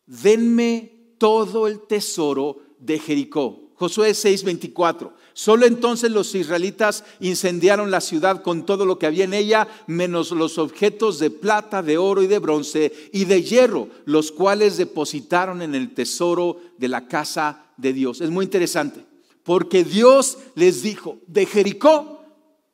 denme 0.05 1.13
todo 1.17 1.67
el 1.67 1.81
tesoro 1.81 2.59
de 2.79 2.99
Jericó. 2.99 3.71
Josué 3.75 4.11
6:24. 4.11 5.11
Solo 5.33 5.67
entonces 5.67 6.09
los 6.09 6.33
israelitas 6.33 7.03
incendiaron 7.19 7.91
la 7.91 8.01
ciudad 8.01 8.41
con 8.41 8.65
todo 8.65 8.85
lo 8.85 8.97
que 8.97 9.05
había 9.05 9.25
en 9.25 9.35
ella, 9.35 9.67
menos 9.85 10.31
los 10.31 10.57
objetos 10.57 11.19
de 11.19 11.29
plata, 11.29 11.83
de 11.83 11.99
oro 11.99 12.23
y 12.23 12.27
de 12.27 12.39
bronce 12.39 12.91
y 13.13 13.25
de 13.25 13.43
hierro, 13.43 13.89
los 14.05 14.31
cuales 14.31 14.77
depositaron 14.77 15.61
en 15.61 15.75
el 15.75 15.93
tesoro 15.93 16.59
de 16.79 16.87
la 16.87 17.07
casa 17.07 17.67
de 17.77 17.93
Dios. 17.93 18.19
Es 18.21 18.31
muy 18.31 18.45
interesante, 18.45 19.05
porque 19.43 19.83
Dios 19.83 20.39
les 20.55 20.81
dijo, 20.81 21.19
de 21.27 21.45
Jericó, 21.45 22.23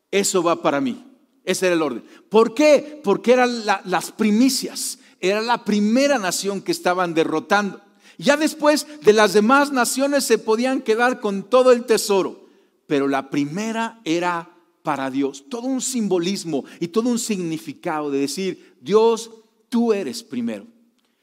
eso 0.09 0.41
va 0.41 0.61
para 0.61 0.79
mí. 0.79 1.03
Ese 1.45 1.67
era 1.67 1.75
el 1.75 1.81
orden. 1.81 2.03
¿Por 2.29 2.53
qué? 2.53 3.01
Porque 3.03 3.33
eran 3.33 3.65
las 3.65 4.11
primicias, 4.11 4.99
era 5.19 5.41
la 5.41 5.65
primera 5.65 6.17
nación 6.17 6.61
que 6.61 6.71
estaban 6.71 7.13
derrotando. 7.13 7.81
Ya 8.17 8.37
después 8.37 8.87
de 9.01 9.13
las 9.13 9.33
demás 9.33 9.71
naciones 9.71 10.23
se 10.23 10.37
podían 10.37 10.81
quedar 10.81 11.19
con 11.19 11.43
todo 11.43 11.71
el 11.71 11.85
tesoro, 11.85 12.47
pero 12.87 13.07
la 13.07 13.29
primera 13.29 13.99
era 14.05 14.49
para 14.83 15.09
Dios. 15.09 15.45
Todo 15.49 15.67
un 15.67 15.81
simbolismo 15.81 16.63
y 16.79 16.89
todo 16.89 17.09
un 17.09 17.19
significado 17.19 18.11
de 18.11 18.19
decir, 18.19 18.75
Dios, 18.81 19.31
tú 19.69 19.93
eres 19.93 20.23
primero. 20.23 20.67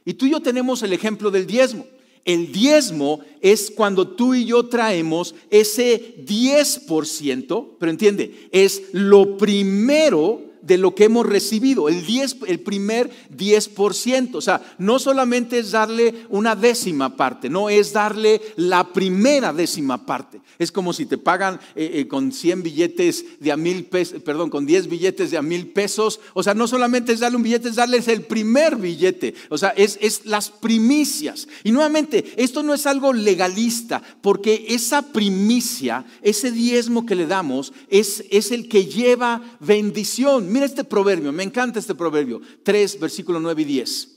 Y 0.05 0.15
tú 0.15 0.27
y 0.27 0.31
yo 0.31 0.41
tenemos 0.41 0.83
el 0.83 0.93
ejemplo 0.93 1.31
del 1.31 1.47
diezmo. 1.47 1.87
El 2.25 2.53
diezmo 2.53 3.21
es 3.41 3.71
cuando 3.71 4.09
tú 4.09 4.35
y 4.35 4.45
yo 4.45 4.67
traemos 4.67 5.35
ese 5.51 6.17
10%, 6.25 7.69
pero 7.79 7.91
entiende, 7.91 8.49
es 8.53 8.83
lo 8.93 9.37
primero 9.37 10.51
de 10.63 10.79
lo 10.79 10.95
que 10.95 11.05
hemos 11.05 11.27
recibido, 11.27 11.89
el, 11.89 12.05
10, 12.05 12.37
el 12.47 12.61
primer 12.61 13.11
10%. 13.37 14.35
O 14.35 14.41
sea, 14.41 14.61
no 14.79 14.99
solamente 14.99 15.59
es 15.59 15.71
darle 15.71 16.27
una 16.29 16.55
décima 16.55 17.17
parte, 17.17 17.49
no 17.49 17.71
es 17.71 17.93
darle 17.93 18.41
la 18.57 18.93
primera 18.93 19.53
décima 19.53 20.05
parte. 20.05 20.41
Es 20.61 20.71
como 20.71 20.93
si 20.93 21.07
te 21.07 21.17
pagan 21.17 21.59
eh, 21.75 21.91
eh, 21.95 22.07
con 22.07 22.33
100 22.33 22.63
billetes 22.63 23.25
de 23.41 23.51
a 23.51 23.57
mil 23.57 23.87
pesos, 23.87 24.23
perdón, 24.23 24.51
con 24.51 24.67
10 24.67 24.89
billetes 24.91 25.31
de 25.31 25.39
a 25.39 25.43
mil 25.43 25.69
pesos. 25.69 26.21
O 26.35 26.43
sea, 26.43 26.53
no 26.53 26.69
solamente 26.69 27.15
es 27.15 27.21
darle 27.21 27.39
un 27.39 27.43
billete, 27.43 27.71
es 27.71 27.77
darles 27.77 28.09
el 28.09 28.25
primer 28.27 28.77
billete. 28.77 29.35
O 29.49 29.57
sea, 29.57 29.71
es, 29.71 29.99
es 30.03 30.27
las 30.27 30.51
primicias. 30.51 31.49
Y 31.65 31.73
nuevamente, 31.73 32.35
esto 32.37 32.63
no 32.63 32.75
es 32.75 32.87
algo 32.87 33.15
legalista, 33.15 34.03
porque 34.21 34.67
esa 34.69 35.01
primicia, 35.01 36.05
ese 36.21 36.53
diezmo 36.53 37.07
que 37.07 37.15
le 37.15 37.27
damos, 37.27 37.73
es, 37.89 38.23
es 38.31 38.51
el 38.51 38.69
que 38.69 38.85
lleva 38.85 39.57
bendición. 39.61 40.53
Mira 40.53 40.67
este 40.67 40.85
proverbio, 40.85 41.33
me 41.33 41.43
encanta 41.43 41.79
este 41.79 41.95
proverbio. 41.95 42.43
3, 42.65 43.01
versículo 43.01 43.41
9 43.41 43.63
y 43.63 43.65
10. 43.65 44.09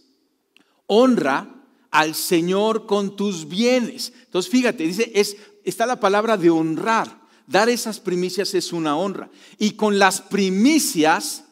Honra 0.87 1.63
al 1.93 2.15
Señor 2.15 2.87
con 2.87 3.15
tus 3.15 3.47
bienes. 3.47 4.11
Entonces, 4.25 4.51
fíjate, 4.51 4.83
dice, 4.83 5.11
es, 5.13 5.37
está 5.63 5.85
la 5.85 5.99
palabra 5.99 6.37
de 6.37 6.49
honrar. 6.49 7.21
Dar 7.47 7.69
esas 7.69 7.99
primicias 7.99 8.53
es 8.53 8.71
una 8.73 8.95
honra. 8.95 9.29
Y 9.57 9.71
con 9.71 9.99
las 9.99 10.21
primicias 10.21 11.45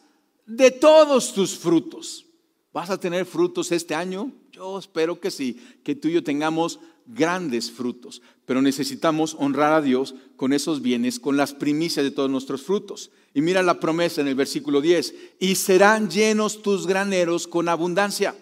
de 0.46 0.70
todos 0.70 1.32
tus 1.34 1.56
frutos. 1.58 2.26
¿Vas 2.72 2.90
a 2.90 2.98
tener 2.98 3.26
frutos 3.26 3.70
este 3.72 3.94
año? 3.94 4.32
Yo 4.50 4.78
espero 4.78 5.20
que 5.20 5.30
sí, 5.30 5.60
que 5.82 5.94
tú 5.94 6.08
y 6.08 6.12
yo 6.12 6.24
tengamos 6.24 6.78
grandes 7.06 7.70
frutos, 7.70 8.22
pero 8.46 8.62
necesitamos 8.62 9.36
honrar 9.38 9.72
a 9.72 9.82
Dios 9.82 10.14
con 10.36 10.52
esos 10.52 10.82
bienes, 10.82 11.18
con 11.18 11.36
las 11.36 11.52
primicias 11.52 12.04
de 12.04 12.10
todos 12.10 12.30
nuestros 12.30 12.62
frutos. 12.62 13.10
Y 13.34 13.40
mira 13.40 13.62
la 13.62 13.80
promesa 13.80 14.20
en 14.20 14.28
el 14.28 14.34
versículo 14.34 14.80
10, 14.80 15.14
y 15.38 15.54
serán 15.56 16.10
llenos 16.10 16.62
tus 16.62 16.86
graneros 16.86 17.46
con 17.46 17.68
abundancia, 17.68 18.36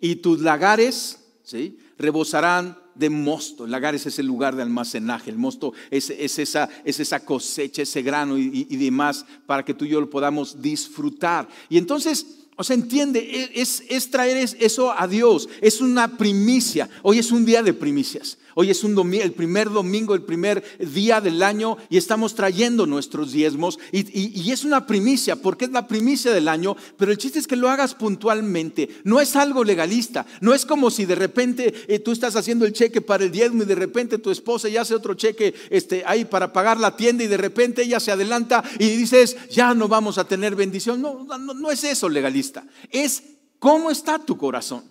y 0.00 0.16
tus 0.16 0.40
lagares, 0.40 1.20
¿sí? 1.42 1.78
Rebosarán 1.98 2.78
de 2.98 3.10
mosto. 3.10 3.64
El 3.64 3.70
lagares 3.70 4.06
es 4.06 4.18
el 4.18 4.26
lugar 4.26 4.56
de 4.56 4.62
almacenaje. 4.62 5.30
El 5.30 5.38
mosto 5.38 5.72
es, 5.90 6.10
esa, 6.10 6.68
es 6.84 7.00
esa, 7.00 7.20
cosecha, 7.20 7.82
ese 7.82 8.02
grano 8.02 8.38
y, 8.38 8.66
y, 8.68 8.76
demás 8.76 9.24
para 9.46 9.64
que 9.64 9.74
tú 9.74 9.84
y 9.84 9.88
yo 9.88 10.00
lo 10.00 10.10
podamos 10.10 10.60
disfrutar. 10.60 11.48
Y 11.68 11.78
entonces 11.78 12.26
o 12.56 12.64
sea, 12.64 12.74
entiende, 12.74 13.20
e, 13.20 13.60
es, 13.60 13.84
es, 13.88 14.10
traer 14.10 14.38
eso 14.58 14.92
a 14.98 15.06
Dios, 15.06 15.48
es 15.60 15.80
una 15.82 16.16
primicia. 16.16 16.88
Hoy 17.02 17.18
es 17.18 17.30
un 17.30 17.44
día 17.44 17.62
de 17.62 17.74
primicias. 17.74 18.38
Hoy 18.58 18.70
es 18.70 18.82
el 18.82 19.32
primer 19.34 19.70
domingo, 19.70 20.14
el 20.14 20.22
primer 20.22 20.64
día 20.78 21.20
del 21.20 21.42
año 21.42 21.76
y 21.90 21.98
estamos 21.98 22.34
trayendo 22.34 22.86
nuestros 22.86 23.32
diezmos. 23.32 23.78
Y, 23.92 24.50
es 24.50 24.64
una 24.64 24.86
primicia, 24.86 25.36
porque 25.36 25.66
es 25.66 25.72
la 25.72 25.86
primicia 25.86 26.32
del 26.32 26.48
año, 26.48 26.74
pero 26.96 27.12
el 27.12 27.18
chiste 27.18 27.38
es 27.38 27.46
que 27.46 27.54
lo 27.54 27.68
hagas 27.68 27.94
puntualmente. 27.94 28.88
No 29.04 29.20
es 29.20 29.36
algo 29.36 29.62
legalista. 29.62 30.24
No 30.40 30.54
es 30.54 30.64
como 30.64 30.90
si 30.90 31.04
de 31.04 31.16
repente 31.16 31.74
eh, 31.86 31.98
tú 31.98 32.12
estás 32.12 32.34
haciendo 32.34 32.64
el 32.64 32.72
cheque 32.72 33.02
para 33.02 33.24
el 33.24 33.30
diezmo 33.30 33.62
y 33.62 33.66
de 33.66 33.74
repente 33.74 34.16
tu 34.16 34.30
esposa 34.30 34.70
ya 34.70 34.80
hace 34.80 34.94
otro 34.94 35.12
cheque 35.12 35.52
este, 35.68 36.02
ahí 36.06 36.24
para 36.24 36.54
pagar 36.54 36.80
la 36.80 36.96
tienda 36.96 37.24
y 37.24 37.26
de 37.26 37.36
repente 37.36 37.82
ella 37.82 38.00
se 38.00 38.10
adelanta 38.10 38.64
y 38.78 38.88
dices, 38.88 39.36
ya 39.50 39.74
no 39.74 39.86
vamos 39.86 40.16
a 40.16 40.24
tener 40.24 40.56
bendición. 40.56 41.02
No, 41.02 41.24
no, 41.24 41.52
no 41.52 41.70
es 41.70 41.84
eso 41.84 42.08
legalista. 42.08 42.66
Es 42.88 43.22
cómo 43.58 43.90
está 43.90 44.18
tu 44.18 44.38
corazón. 44.38 44.90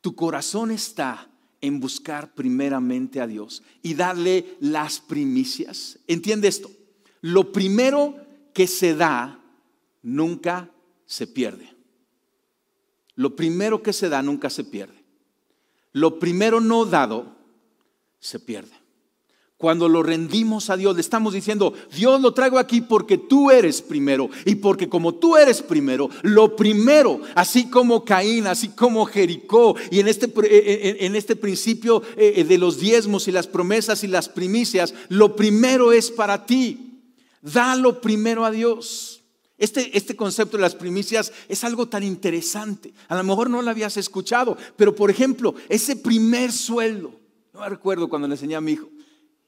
Tu 0.00 0.12
corazón 0.16 0.72
está 0.72 1.30
en 1.64 1.80
buscar 1.80 2.34
primeramente 2.34 3.20
a 3.22 3.26
Dios 3.26 3.62
y 3.82 3.94
darle 3.94 4.56
las 4.60 5.00
primicias. 5.00 5.98
Entiende 6.06 6.48
esto, 6.48 6.70
lo 7.22 7.52
primero 7.52 8.16
que 8.52 8.66
se 8.66 8.94
da 8.94 9.40
nunca 10.02 10.70
se 11.06 11.26
pierde. 11.26 11.74
Lo 13.14 13.34
primero 13.34 13.82
que 13.82 13.94
se 13.94 14.10
da 14.10 14.22
nunca 14.22 14.50
se 14.50 14.64
pierde. 14.64 15.02
Lo 15.92 16.18
primero 16.18 16.60
no 16.60 16.84
dado 16.84 17.34
se 18.18 18.40
pierde. 18.40 18.83
Cuando 19.56 19.88
lo 19.88 20.02
rendimos 20.02 20.68
a 20.68 20.76
Dios, 20.76 20.96
le 20.96 21.00
estamos 21.00 21.32
diciendo, 21.32 21.74
Dios 21.94 22.20
lo 22.20 22.34
traigo 22.34 22.58
aquí 22.58 22.80
porque 22.80 23.18
tú 23.18 23.50
eres 23.50 23.80
primero. 23.80 24.28
Y 24.44 24.56
porque 24.56 24.88
como 24.88 25.14
tú 25.14 25.36
eres 25.36 25.62
primero, 25.62 26.10
lo 26.22 26.56
primero, 26.56 27.20
así 27.36 27.70
como 27.70 28.04
Caín, 28.04 28.48
así 28.48 28.70
como 28.70 29.06
Jericó, 29.06 29.76
y 29.90 30.00
en 30.00 30.08
este, 30.08 30.32
en 31.06 31.14
este 31.14 31.36
principio 31.36 32.02
eh, 32.16 32.34
eh, 32.36 32.44
de 32.44 32.58
los 32.58 32.80
diezmos 32.80 33.28
y 33.28 33.32
las 33.32 33.46
promesas 33.46 34.02
y 34.02 34.08
las 34.08 34.28
primicias, 34.28 34.92
lo 35.08 35.36
primero 35.36 35.92
es 35.92 36.10
para 36.10 36.46
ti. 36.46 37.02
Dalo 37.40 38.00
primero 38.00 38.44
a 38.44 38.50
Dios. 38.50 39.22
Este, 39.56 39.96
este, 39.96 40.16
concepto 40.16 40.56
de 40.56 40.62
las 40.62 40.74
primicias 40.74 41.32
es 41.48 41.62
algo 41.62 41.88
tan 41.88 42.02
interesante. 42.02 42.92
A 43.06 43.16
lo 43.16 43.22
mejor 43.22 43.48
no 43.48 43.62
lo 43.62 43.70
habías 43.70 43.96
escuchado, 43.96 44.56
pero 44.76 44.96
por 44.96 45.10
ejemplo, 45.10 45.54
ese 45.68 45.94
primer 45.94 46.50
sueldo, 46.50 47.12
no 47.52 47.60
me 47.60 47.68
recuerdo 47.68 48.08
cuando 48.08 48.26
le 48.26 48.34
enseñé 48.34 48.56
a 48.56 48.60
mi 48.60 48.72
hijo, 48.72 48.88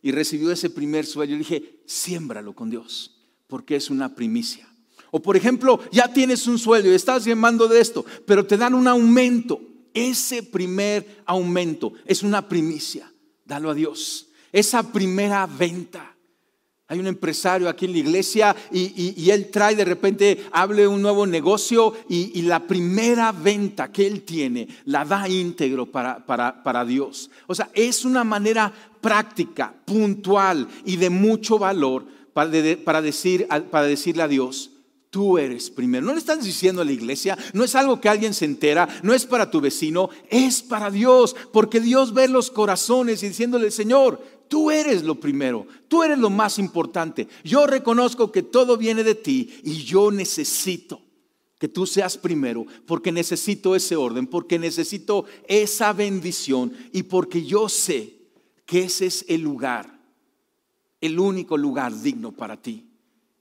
y 0.07 0.13
recibió 0.13 0.53
ese 0.53 0.71
primer 0.71 1.05
sueño, 1.05 1.33
yo 1.33 1.39
dije, 1.39 1.81
siémbralo 1.85 2.53
con 2.53 2.71
Dios, 2.71 3.17
porque 3.49 3.75
es 3.75 3.91
una 3.91 4.15
primicia. 4.15 4.73
O 5.11 5.21
por 5.21 5.37
ejemplo, 5.37 5.81
ya 5.91 6.13
tienes 6.13 6.47
un 6.47 6.61
sueldo 6.61 6.89
y 6.89 6.95
estás 6.95 7.25
llamando 7.25 7.67
de 7.67 7.81
esto, 7.81 8.07
pero 8.25 8.47
te 8.47 8.57
dan 8.57 8.75
un 8.75 8.87
aumento. 8.87 9.61
Ese 9.93 10.45
primer 10.45 11.25
aumento 11.27 11.93
es 12.05 12.23
una 12.23 12.49
primicia. 12.49 13.13
Dalo 13.45 13.69
a 13.69 13.75
Dios. 13.75 14.29
Esa 14.53 14.93
primera 14.93 15.45
venta. 15.45 16.16
Hay 16.89 17.01
un 17.01 17.09
empresario 17.09 17.69
aquí 17.69 17.87
en 17.87 17.93
la 17.93 17.99
iglesia 17.99 18.57
y, 18.71 19.29
él 19.31 19.51
trae 19.51 19.75
de 19.75 19.85
repente, 19.85 20.47
hable 20.53 20.87
un 20.87 21.03
nuevo 21.03 21.27
negocio 21.27 21.95
y, 22.09 22.43
la 22.43 22.65
primera 22.65 23.33
venta 23.33 23.91
que 23.91 24.07
él 24.07 24.23
tiene 24.23 24.69
la 24.85 25.05
da 25.05 25.29
íntegro 25.29 25.87
para, 25.87 26.25
para, 26.25 26.63
para 26.63 26.85
Dios. 26.85 27.29
O 27.49 27.55
sea, 27.57 27.71
es 27.75 28.05
una 28.05 28.23
manera 28.23 28.73
práctica, 29.01 29.75
puntual 29.85 30.69
y 30.85 30.97
de 30.97 31.11
mucho 31.11 31.59
valor 31.59 32.07
para, 32.33 32.51
decir, 33.03 33.49
para 33.71 33.87
decirle 33.87 34.23
a 34.23 34.29
Dios, 34.29 34.71
tú 35.11 35.39
eres 35.39 35.71
primero. 35.71 36.05
No 36.05 36.13
le 36.13 36.19
estás 36.19 36.45
diciendo 36.45 36.83
a 36.83 36.85
la 36.85 36.93
iglesia, 36.93 37.39
no 37.55 37.65
es 37.65 37.75
algo 37.75 38.01
que 38.01 38.09
alguien 38.09 38.35
se 38.35 38.45
entera, 38.45 38.87
no 39.03 39.15
es 39.15 39.25
para 39.25 39.51
tu 39.51 39.61
vecino, 39.61 40.11
es 40.29 40.63
para 40.63 40.91
Dios, 40.91 41.35
porque 41.53 41.81
Dios 41.81 42.13
ve 42.13 42.29
los 42.29 42.51
corazones 42.51 43.23
y 43.23 43.29
diciéndole, 43.29 43.71
Señor, 43.71 44.21
tú 44.49 44.71
eres 44.71 45.03
lo 45.03 45.21
primero, 45.21 45.67
tú 45.89 46.03
eres 46.03 46.19
lo 46.19 46.31
más 46.31 46.59
importante. 46.59 47.29
Yo 47.45 47.67
reconozco 47.67 48.33
que 48.33 48.43
todo 48.43 48.77
viene 48.77 49.05
de 49.05 49.15
ti 49.15 49.61
y 49.63 49.85
yo 49.85 50.11
necesito 50.11 51.01
que 51.59 51.69
tú 51.69 51.87
seas 51.87 52.19
primero, 52.19 52.67
porque 52.87 53.13
necesito 53.13 53.75
ese 53.75 53.97
orden, 53.97 54.27
porque 54.27 54.59
necesito 54.59 55.25
esa 55.49 55.93
bendición 55.93 56.73
y 56.93 57.05
porque 57.05 57.45
yo 57.45 57.69
sé 57.69 58.15
que 58.67 58.85
ese 58.85 59.07
es 59.07 59.25
el 59.29 59.41
lugar, 59.41 59.99
el 61.01 61.19
único 61.19 61.57
lugar 61.57 61.99
digno 62.03 62.33
para 62.33 62.61
ti, 62.61 62.87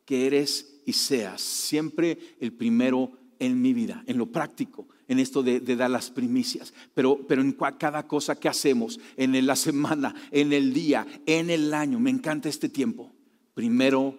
que 0.06 0.28
eres 0.28 0.82
y 0.86 0.94
seas 0.94 1.42
siempre 1.42 2.18
el 2.40 2.54
primero 2.54 3.12
en 3.40 3.62
mi 3.62 3.74
vida, 3.74 4.04
en 4.08 4.18
lo 4.18 4.28
práctico, 4.28 4.88
en 5.08 5.20
esto 5.20 5.44
de, 5.44 5.60
dar 5.60 5.90
las 5.90 6.10
primicias, 6.10 6.74
pero, 6.94 7.20
pero 7.28 7.42
en 7.42 7.52
cada 7.78 8.08
cosa 8.08 8.36
que 8.40 8.50
hacemos, 8.50 9.00
en 9.18 9.46
la 9.46 9.56
semana, 9.56 10.16
en 10.32 10.54
el 10.54 10.74
día, 10.74 11.06
en 11.26 11.50
el 11.50 11.74
año. 11.74 12.00
Me 12.00 12.10
encanta 12.10 12.50
este 12.50 12.70
tiempo. 12.70 13.12
Primero 13.54 14.18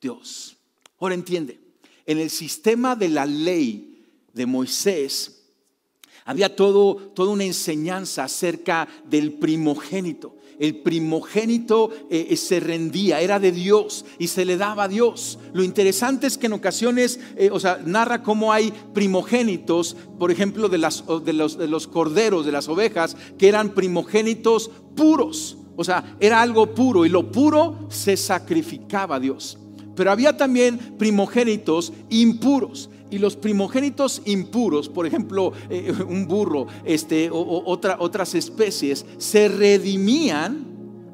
Dios. 0.00 0.56
Ahora 0.98 1.14
entiende, 1.14 1.60
en 2.06 2.18
el 2.18 2.30
sistema 2.30 2.96
de 2.96 3.08
la 3.08 3.26
ley 3.26 4.04
de 4.32 4.46
Moisés, 4.46 5.42
había 6.24 6.54
todo, 6.54 6.96
toda 6.96 7.32
una 7.32 7.44
enseñanza 7.44 8.24
acerca 8.24 8.88
del 9.04 9.32
primogénito 9.34 10.36
el 10.60 10.76
primogénito 10.76 11.90
eh, 12.10 12.28
eh, 12.30 12.36
se 12.36 12.60
rendía, 12.60 13.20
era 13.20 13.40
de 13.40 13.50
Dios 13.50 14.04
y 14.18 14.28
se 14.28 14.44
le 14.44 14.58
daba 14.58 14.84
a 14.84 14.88
Dios. 14.88 15.38
Lo 15.54 15.64
interesante 15.64 16.26
es 16.26 16.36
que 16.36 16.46
en 16.46 16.52
ocasiones, 16.52 17.18
eh, 17.36 17.48
o 17.50 17.58
sea, 17.58 17.80
narra 17.84 18.22
cómo 18.22 18.52
hay 18.52 18.70
primogénitos, 18.92 19.96
por 20.18 20.30
ejemplo, 20.30 20.68
de, 20.68 20.76
las, 20.76 21.02
de, 21.24 21.32
los, 21.32 21.56
de 21.56 21.66
los 21.66 21.88
corderos, 21.88 22.44
de 22.44 22.52
las 22.52 22.68
ovejas, 22.68 23.16
que 23.38 23.48
eran 23.48 23.70
primogénitos 23.70 24.70
puros. 24.94 25.56
O 25.76 25.82
sea, 25.82 26.16
era 26.20 26.42
algo 26.42 26.74
puro 26.74 27.06
y 27.06 27.08
lo 27.08 27.32
puro 27.32 27.86
se 27.88 28.18
sacrificaba 28.18 29.16
a 29.16 29.20
Dios. 29.20 29.56
Pero 29.96 30.10
había 30.10 30.36
también 30.36 30.78
primogénitos 30.98 31.94
impuros. 32.10 32.90
Y 33.10 33.18
los 33.18 33.36
primogénitos 33.36 34.22
impuros, 34.24 34.88
por 34.88 35.06
ejemplo, 35.06 35.52
eh, 35.68 35.92
un 36.08 36.26
burro, 36.26 36.66
este, 36.84 37.28
o, 37.30 37.62
otra, 37.66 37.96
otras 37.98 38.34
especies, 38.34 39.04
se 39.18 39.48
redimían 39.48 40.66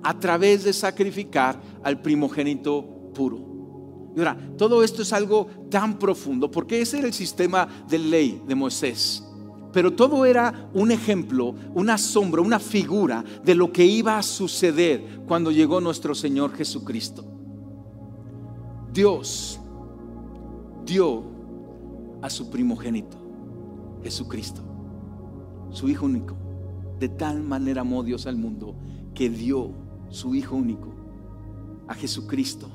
a 0.02 0.18
través 0.18 0.64
de 0.64 0.72
sacrificar 0.72 1.60
al 1.82 2.00
primogénito 2.00 2.84
puro. 3.14 3.46
Y 4.14 4.18
ahora, 4.20 4.36
todo 4.56 4.82
esto 4.82 5.02
es 5.02 5.12
algo 5.12 5.46
tan 5.70 5.98
profundo, 5.98 6.50
porque 6.50 6.80
ese 6.80 6.98
era 6.98 7.06
el 7.06 7.12
sistema 7.12 7.68
de 7.88 7.98
ley 7.98 8.42
de 8.46 8.54
Moisés. 8.54 9.22
Pero 9.72 9.92
todo 9.92 10.24
era 10.24 10.70
un 10.72 10.90
ejemplo, 10.90 11.54
una 11.74 11.98
sombra, 11.98 12.40
una 12.40 12.58
figura 12.58 13.22
de 13.44 13.54
lo 13.54 13.70
que 13.72 13.84
iba 13.84 14.16
a 14.16 14.22
suceder 14.22 15.20
cuando 15.26 15.50
llegó 15.50 15.82
nuestro 15.82 16.14
Señor 16.14 16.54
Jesucristo. 16.54 17.26
Dios 18.90 19.60
dio 20.86 21.35
a 22.26 22.30
su 22.30 22.50
primogénito, 22.50 23.16
Jesucristo, 24.02 24.60
su 25.70 25.88
Hijo 25.88 26.06
único. 26.06 26.36
De 26.98 27.08
tal 27.08 27.40
manera 27.40 27.82
amó 27.82 28.02
Dios 28.02 28.26
al 28.26 28.36
mundo 28.36 28.74
que 29.14 29.30
dio 29.30 29.70
su 30.08 30.34
Hijo 30.34 30.56
único 30.56 30.88
a 31.86 31.94
Jesucristo 31.94 32.68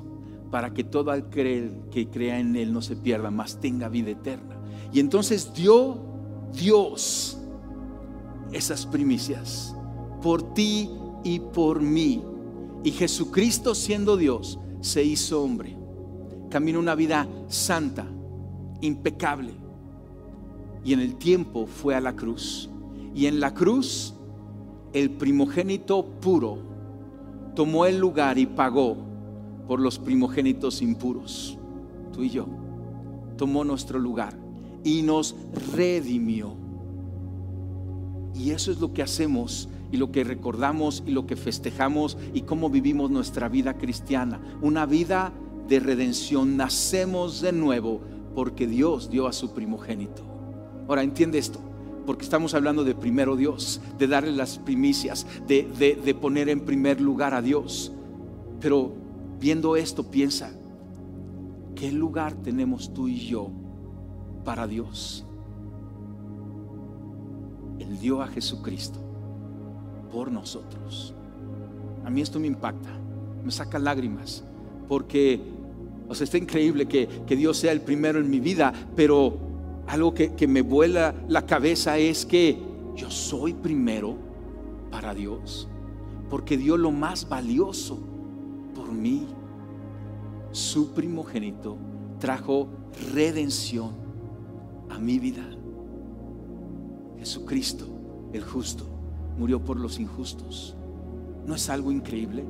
para 0.52 0.74
que 0.74 0.86
todo 0.86 1.12
creer 1.30 1.70
que 1.92 2.10
crea 2.10 2.40
en 2.40 2.56
Él 2.56 2.72
no 2.72 2.82
se 2.82 2.96
pierda, 2.96 3.30
mas 3.30 3.60
tenga 3.60 3.90
vida 3.90 4.12
eterna. 4.12 4.58
Y 4.94 5.02
entonces 5.02 5.54
dio 5.54 5.98
Dios 6.54 7.38
esas 8.54 8.86
primicias 8.86 9.76
por 10.22 10.54
ti 10.54 10.90
y 11.26 11.40
por 11.40 11.82
mí. 11.82 12.24
Y 12.86 12.92
Jesucristo 12.92 13.76
siendo 13.76 14.16
Dios 14.16 14.60
se 14.80 15.04
hizo 15.04 15.44
hombre. 15.44 15.78
Caminó 16.50 16.80
una 16.80 16.96
vida 16.96 17.28
santa, 17.48 18.08
impecable. 18.82 19.54
Y 20.84 20.94
en 20.94 21.00
el 21.00 21.16
tiempo 21.16 21.68
fue 21.68 21.96
a 21.96 22.02
la 22.02 22.16
cruz. 22.16 22.70
Y 23.14 23.28
en 23.28 23.40
la 23.40 23.54
cruz 23.54 24.14
el 24.94 25.12
primogénito 25.12 26.06
puro 26.06 26.58
tomó 27.56 27.86
el 27.86 27.98
lugar 27.98 28.38
y 28.38 28.46
pagó 28.46 28.98
por 29.68 29.80
los 29.80 30.00
primogénitos 30.00 30.82
impuros. 30.82 31.58
Tú 32.14 32.24
y 32.24 32.30
yo. 32.30 32.48
Tomó 33.38 33.64
nuestro 33.64 34.00
lugar 34.00 34.38
y 34.84 35.02
nos 35.02 35.36
redimió. 35.74 36.56
Y 38.36 38.52
eso 38.52 38.72
es 38.72 38.80
lo 38.80 38.94
que 38.94 39.02
hacemos 39.02 39.70
y 39.92 39.98
lo 39.98 40.12
que 40.12 40.24
recordamos 40.24 41.04
y 41.06 41.12
lo 41.12 41.26
que 41.26 41.36
festejamos 41.36 42.18
y 42.34 42.42
cómo 42.42 42.70
vivimos 42.70 43.12
nuestra 43.12 43.50
vida 43.50 43.78
cristiana. 43.78 44.40
Una 44.62 44.86
vida 44.86 45.32
de 45.68 45.80
redención. 45.80 46.58
Nacemos 46.58 47.42
de 47.42 47.52
nuevo 47.52 48.02
porque 48.36 48.68
Dios 48.68 49.10
dio 49.10 49.28
a 49.28 49.34
su 49.34 49.54
primogénito. 49.54 50.24
Ahora 50.88 51.04
entiende 51.04 51.38
esto, 51.38 51.60
porque 52.06 52.24
estamos 52.24 52.54
hablando 52.54 52.84
de 52.84 52.96
primero 52.96 53.36
Dios, 53.36 53.82
de 53.98 54.08
darle 54.08 54.32
las 54.32 54.58
primicias, 54.58 55.26
de, 55.48 56.18
poner 56.20 56.50
en 56.50 56.62
primer 56.62 57.00
lugar 57.00 57.34
a 57.34 57.42
Dios. 57.42 57.92
Pero 58.60 58.94
viendo 59.40 59.76
esto, 59.76 60.10
piensa, 60.10 60.52
¿qué 61.76 61.92
lugar 61.92 62.34
tenemos 62.34 62.94
tú 62.94 63.08
y 63.08 63.20
yo 63.20 63.50
para 64.44 64.68
Dios? 64.68 65.26
Él 67.80 68.00
dio 68.00 68.22
a 68.22 68.28
Jesucristo 68.28 69.00
por 70.12 70.32
nosotros. 70.32 71.14
A 72.04 72.10
mí 72.10 72.22
esto 72.22 72.40
me 72.40 72.48
impacta, 72.48 72.90
me 73.44 73.52
saca 73.52 73.80
lágrimas, 73.80 74.44
porque 74.88 75.42
o 76.12 76.14
sea, 76.14 76.26
está 76.26 76.38
increíble 76.38 76.90
que, 76.90 77.08
Dios 77.26 77.56
sea 77.56 77.72
el 77.72 77.80
primero 77.80 78.20
en 78.20 78.30
mi 78.30 78.42
vida, 78.42 78.74
pero 78.98 79.38
algo 79.88 80.14
que, 80.14 80.34
que 80.34 80.46
me 80.46 80.62
vuela 80.62 81.16
la 81.30 81.46
cabeza 81.46 81.98
es 81.98 82.26
que 82.26 82.62
yo 82.98 83.10
soy 83.10 83.54
primero 83.54 84.18
para 84.92 85.14
Dios, 85.14 85.70
porque 86.30 86.58
dio 86.58 86.76
lo 86.76 86.92
más 86.92 87.30
valioso 87.30 87.98
por 88.76 88.92
mí. 88.92 89.26
Su 90.52 90.92
primogénito 90.92 91.78
trajo 92.20 92.68
redención 93.14 93.92
a 94.90 95.00
mi 95.00 95.18
vida. 95.18 95.48
Jesucristo, 97.20 97.88
el 98.34 98.44
justo, 98.44 98.84
murió 99.38 99.64
por 99.64 99.80
los 99.80 99.98
injustos. 99.98 100.76
¿No 101.48 101.56
es 101.56 101.70
algo 101.70 101.90
increíble? 101.90 102.44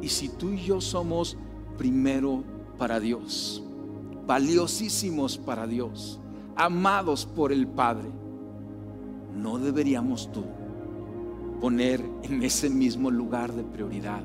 Y 0.00 0.08
si 0.08 0.28
tú 0.28 0.50
y 0.50 0.62
yo 0.62 0.80
somos 0.80 1.36
primero 1.76 2.44
para 2.82 2.98
Dios, 2.98 3.62
valiosísimos 4.26 5.38
para 5.38 5.68
Dios, 5.68 6.18
amados 6.56 7.24
por 7.24 7.52
el 7.52 7.68
Padre, 7.68 8.08
¿no 9.36 9.60
deberíamos 9.60 10.32
tú 10.32 10.42
poner 11.60 12.04
en 12.24 12.42
ese 12.42 12.68
mismo 12.68 13.08
lugar 13.08 13.52
de 13.52 13.62
prioridad 13.62 14.24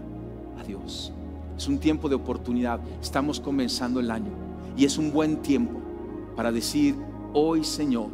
a 0.59 0.63
Dios? 0.63 1.13
Es 1.55 1.67
un 1.67 1.77
tiempo 1.77 2.09
de 2.09 2.15
oportunidad, 2.15 2.79
estamos 2.99 3.39
comenzando 3.39 3.99
el 3.99 4.09
año 4.09 4.31
y 4.75 4.85
es 4.85 4.97
un 4.97 5.11
buen 5.11 5.43
tiempo 5.43 5.79
para 6.35 6.51
decir, 6.51 6.95
hoy 7.33 7.63
Señor, 7.63 8.09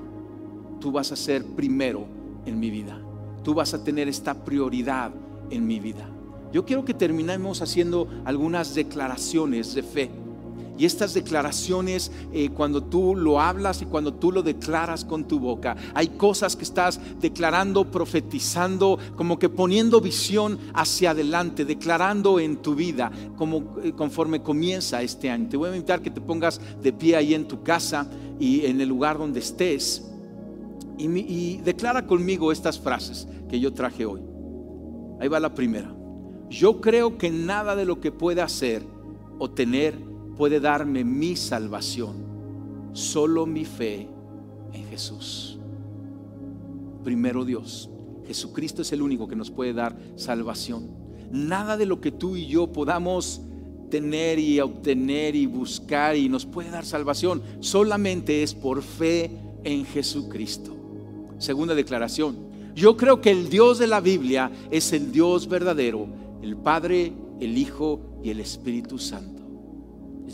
tú 0.82 0.92
vas 0.92 1.14
a 1.14 1.16
ser 1.16 1.46
primero 1.46 2.06
en 2.46 2.60
mi 2.60 2.70
vida, 2.70 3.00
tú 3.46 3.54
vas 3.54 3.74
a 3.74 3.82
tener 3.82 4.10
esta 4.10 4.44
prioridad 4.44 5.14
en 5.50 5.66
mi 5.66 5.80
vida. 5.80 6.10
Yo 6.52 6.66
quiero 6.66 6.84
que 6.84 6.94
terminemos 6.94 7.62
haciendo 7.62 8.10
algunas 8.26 8.76
declaraciones 8.76 9.74
de 9.74 9.84
fe. 9.84 10.23
Y 10.78 10.86
estas 10.86 11.14
declaraciones, 11.14 12.12
eh, 12.32 12.50
cuando 12.50 12.84
tú 12.84 13.16
lo 13.16 13.40
hablas 13.40 13.82
y 13.82 13.86
cuando 13.86 14.14
tú 14.14 14.32
lo 14.32 14.42
declaras 14.42 15.06
con 15.06 15.28
tu 15.28 15.40
boca, 15.40 15.76
hay 15.94 16.10
cosas 16.10 16.56
que 16.56 16.64
estás 16.64 17.00
declarando, 17.22 17.92
profetizando, 17.92 18.98
como 19.16 19.38
que 19.38 19.50
poniendo 19.50 20.02
visión 20.02 20.58
hacia 20.74 21.12
adelante, 21.12 21.64
declarando 21.64 22.40
en 22.40 22.58
tu 22.58 22.74
vida, 22.74 23.12
como 23.38 23.76
eh, 23.84 23.94
conforme 23.94 24.42
comienza 24.42 25.02
este 25.04 25.30
año. 25.30 25.48
Te 25.50 25.58
voy 25.58 25.70
a 25.70 25.76
invitar 25.76 26.02
que 26.02 26.10
te 26.10 26.22
pongas 26.22 26.60
de 26.82 26.92
pie 26.92 27.16
ahí 27.16 27.34
en 27.34 27.48
tu 27.48 27.62
casa 27.62 28.08
y 28.40 28.66
en 28.66 28.82
el 28.82 28.90
lugar 28.90 29.18
donde 29.18 29.40
estés 29.40 30.10
y 30.98 31.58
declara 31.58 32.06
conmigo 32.06 32.52
estas 32.52 32.80
frases 32.80 33.28
que 33.50 33.60
yo 33.60 33.74
traje 33.74 34.06
hoy. 34.06 34.22
Ahí 35.20 35.28
va 35.28 35.40
la 35.40 35.54
primera. 35.54 35.94
Yo 36.50 36.82
creo 36.82 37.18
que 37.18 37.30
nada 37.30 37.76
de 37.76 37.86
lo 37.86 38.00
que 38.00 38.12
pueda 38.12 38.44
hacer 38.44 38.84
o 39.40 39.50
tener 39.50 40.13
puede 40.36 40.60
darme 40.60 41.04
mi 41.04 41.36
salvación, 41.36 42.16
solo 42.94 43.46
mi 43.46 43.66
fe 43.66 44.08
en 44.74 44.86
Jesús. 44.88 45.58
Primero 47.04 47.46
Dios, 47.46 47.90
Jesucristo 48.26 48.82
es 48.82 48.92
el 48.94 49.02
único 49.02 49.28
que 49.28 49.36
nos 49.36 49.52
puede 49.52 49.74
dar 49.74 49.96
salvación. 50.16 50.90
Nada 51.32 51.78
de 51.78 51.86
lo 51.86 52.00
que 52.00 52.12
tú 52.12 52.36
y 52.36 52.48
yo 52.48 52.72
podamos 52.72 53.42
tener 53.90 54.40
y 54.40 54.60
obtener 54.60 55.36
y 55.36 55.46
buscar 55.46 56.16
y 56.16 56.30
nos 56.30 56.46
puede 56.46 56.72
dar 56.72 56.86
salvación. 56.86 57.42
Solamente 57.60 58.44
es 58.44 58.54
por 58.54 58.82
fe 58.82 59.32
en 59.64 59.86
Jesucristo. 59.86 60.76
Segunda 61.38 61.76
declaración. 61.76 62.38
Yo 62.76 62.98
creo 62.98 63.22
que 63.22 63.30
el 63.30 63.50
Dios 63.50 63.78
de 63.78 63.88
la 63.88 64.02
Biblia 64.02 64.52
es 64.72 64.94
el 64.94 65.12
Dios 65.12 65.48
verdadero, 65.48 66.08
el 66.42 66.56
Padre, 66.58 67.14
el 67.40 67.58
Hijo 67.58 68.00
y 68.24 68.32
el 68.32 68.40
Espíritu 68.40 68.98
Santo. 68.98 69.43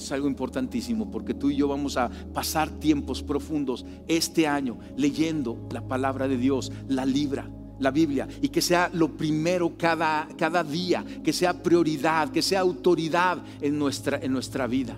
Es 0.04 0.12
algo 0.12 0.28
importantísimo 0.28 1.12
porque 1.12 1.34
tú 1.34 1.50
y 1.50 1.58
yo 1.58 1.68
vamos 1.68 1.98
a 1.98 2.10
pasar 2.34 2.70
tiempos 2.70 3.22
profundos 3.22 3.86
este 4.08 4.48
año 4.48 4.80
leyendo 4.96 5.68
la 5.72 5.88
palabra 5.88 6.28
de 6.28 6.38
Dios, 6.38 6.72
la 6.88 7.06
libra, 7.06 7.50
la 7.80 7.92
Biblia, 7.92 8.28
y 8.42 8.50
que 8.50 8.62
sea 8.62 8.90
lo 8.94 9.16
primero 9.18 9.78
cada, 9.78 10.28
cada 10.38 10.64
día, 10.64 11.04
que 11.24 11.34
sea 11.34 11.62
prioridad, 11.62 12.30
que 12.30 12.42
sea 12.42 12.62
autoridad 12.62 13.44
en 13.62 13.78
nuestra, 13.78 14.20
en 14.22 14.32
nuestra 14.32 14.68
vida. 14.68 14.96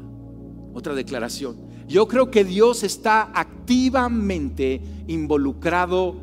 Otra 0.73 0.93
declaración. 0.93 1.57
Yo 1.87 2.07
creo 2.07 2.31
que 2.31 2.45
Dios 2.45 2.83
está 2.83 3.31
activamente 3.33 4.81
involucrado 5.07 6.15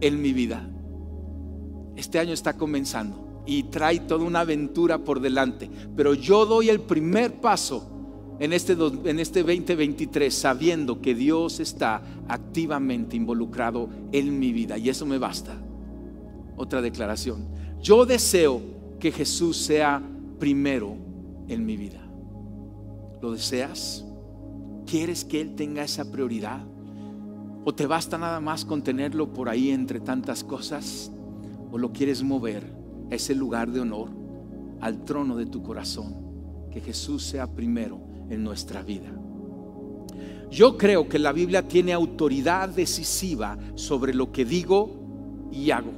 en 0.00 0.20
mi 0.20 0.32
vida. 0.32 0.68
Este 1.96 2.18
año 2.18 2.32
está 2.32 2.56
comenzando 2.56 3.42
y 3.46 3.64
trae 3.64 4.00
toda 4.00 4.24
una 4.24 4.40
aventura 4.40 4.98
por 4.98 5.20
delante, 5.20 5.70
pero 5.96 6.14
yo 6.14 6.46
doy 6.46 6.68
el 6.68 6.80
primer 6.80 7.40
paso 7.40 7.93
en 8.38 8.52
este, 8.52 8.72
en 8.72 9.20
este 9.20 9.40
2023 9.42 10.34
sabiendo 10.34 11.00
que 11.00 11.14
Dios 11.14 11.60
está 11.60 12.02
activamente 12.28 13.16
involucrado 13.16 13.88
en 14.12 14.38
mi 14.38 14.52
vida 14.52 14.76
y 14.78 14.88
eso 14.88 15.06
me 15.06 15.18
basta. 15.18 15.56
Otra 16.56 16.82
declaración. 16.82 17.46
Yo 17.80 18.06
deseo 18.06 18.60
que 18.98 19.12
Jesús 19.12 19.56
sea 19.56 20.02
primero 20.38 20.96
en 21.48 21.64
mi 21.64 21.76
vida. 21.76 22.00
¿Lo 23.20 23.32
deseas? 23.32 24.04
¿Quieres 24.86 25.24
que 25.24 25.40
Él 25.40 25.54
tenga 25.54 25.84
esa 25.84 26.10
prioridad? 26.10 26.64
¿O 27.64 27.74
te 27.74 27.86
basta 27.86 28.18
nada 28.18 28.40
más 28.40 28.64
con 28.64 28.82
tenerlo 28.82 29.32
por 29.32 29.48
ahí 29.48 29.70
entre 29.70 30.00
tantas 30.00 30.44
cosas? 30.44 31.10
¿O 31.72 31.78
lo 31.78 31.92
quieres 31.92 32.22
mover 32.22 32.64
a 33.10 33.14
ese 33.14 33.34
lugar 33.34 33.70
de 33.70 33.80
honor, 33.80 34.10
al 34.80 35.04
trono 35.04 35.36
de 35.36 35.46
tu 35.46 35.62
corazón? 35.62 36.14
Que 36.70 36.80
Jesús 36.80 37.24
sea 37.24 37.46
primero 37.46 38.13
en 38.34 38.44
nuestra 38.44 38.82
vida. 38.82 39.10
Yo 40.50 40.78
creo 40.78 41.08
que 41.08 41.18
la 41.18 41.32
Biblia 41.32 41.66
tiene 41.66 41.92
autoridad 41.92 42.68
decisiva 42.68 43.58
sobre 43.74 44.14
lo 44.14 44.30
que 44.30 44.44
digo 44.44 45.48
y 45.50 45.70
hago. 45.70 45.90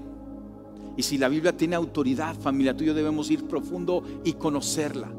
Y 0.96 1.02
si 1.02 1.18
la 1.18 1.28
Biblia 1.28 1.54
tiene 1.54 1.76
autoridad, 1.76 2.34
familia, 2.36 2.74
tú 2.74 2.84
y 2.84 2.86
yo 2.86 2.94
debemos 2.94 3.30
ir 3.30 3.44
profundo 3.44 4.02
y 4.24 4.32
conocerla. 4.32 5.12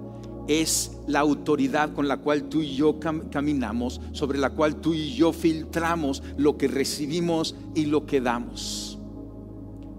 Es 0.47 0.97
la 1.05 1.19
autoridad 1.19 1.93
con 1.93 2.07
la 2.07 2.17
cual 2.17 2.49
tú 2.49 2.61
y 2.61 2.73
yo 2.73 2.99
caminamos, 2.99 4.01
sobre 4.11 4.39
la 4.39 4.49
cual 4.49 4.77
tú 4.77 4.93
y 4.93 5.13
yo 5.13 5.33
filtramos 5.33 6.23
lo 6.37 6.57
que 6.57 6.67
recibimos 6.67 7.55
y 7.75 7.85
lo 7.85 8.05
que 8.07 8.21
damos. 8.21 8.97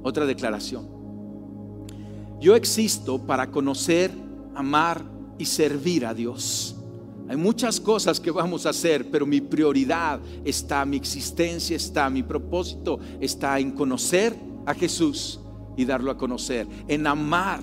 Otra 0.03 0.27
declaración. 0.27 0.89
Yo 2.41 2.57
existo 2.57 3.19
para 3.19 3.51
conocer, 3.51 4.11
amar 4.55 5.05
y 5.39 5.45
servir 5.45 6.07
a 6.07 6.15
Dios. 6.15 6.78
Hay 7.29 7.37
muchas 7.37 7.79
cosas 7.79 8.19
que 8.19 8.31
vamos 8.31 8.65
a 8.65 8.71
hacer, 8.71 9.11
pero 9.11 9.27
mi 9.27 9.43
prioridad 9.43 10.19
está, 10.47 10.87
mi 10.87 10.97
existencia 10.97 11.77
está, 11.77 12.09
mi 12.09 12.23
propósito 12.23 12.99
está 13.21 13.59
en 13.59 13.73
conocer 13.73 14.35
a 14.65 14.73
Jesús 14.73 15.39
y 15.77 15.85
darlo 15.85 16.11
a 16.11 16.17
conocer, 16.17 16.67
en 16.89 17.07
amar 17.07 17.61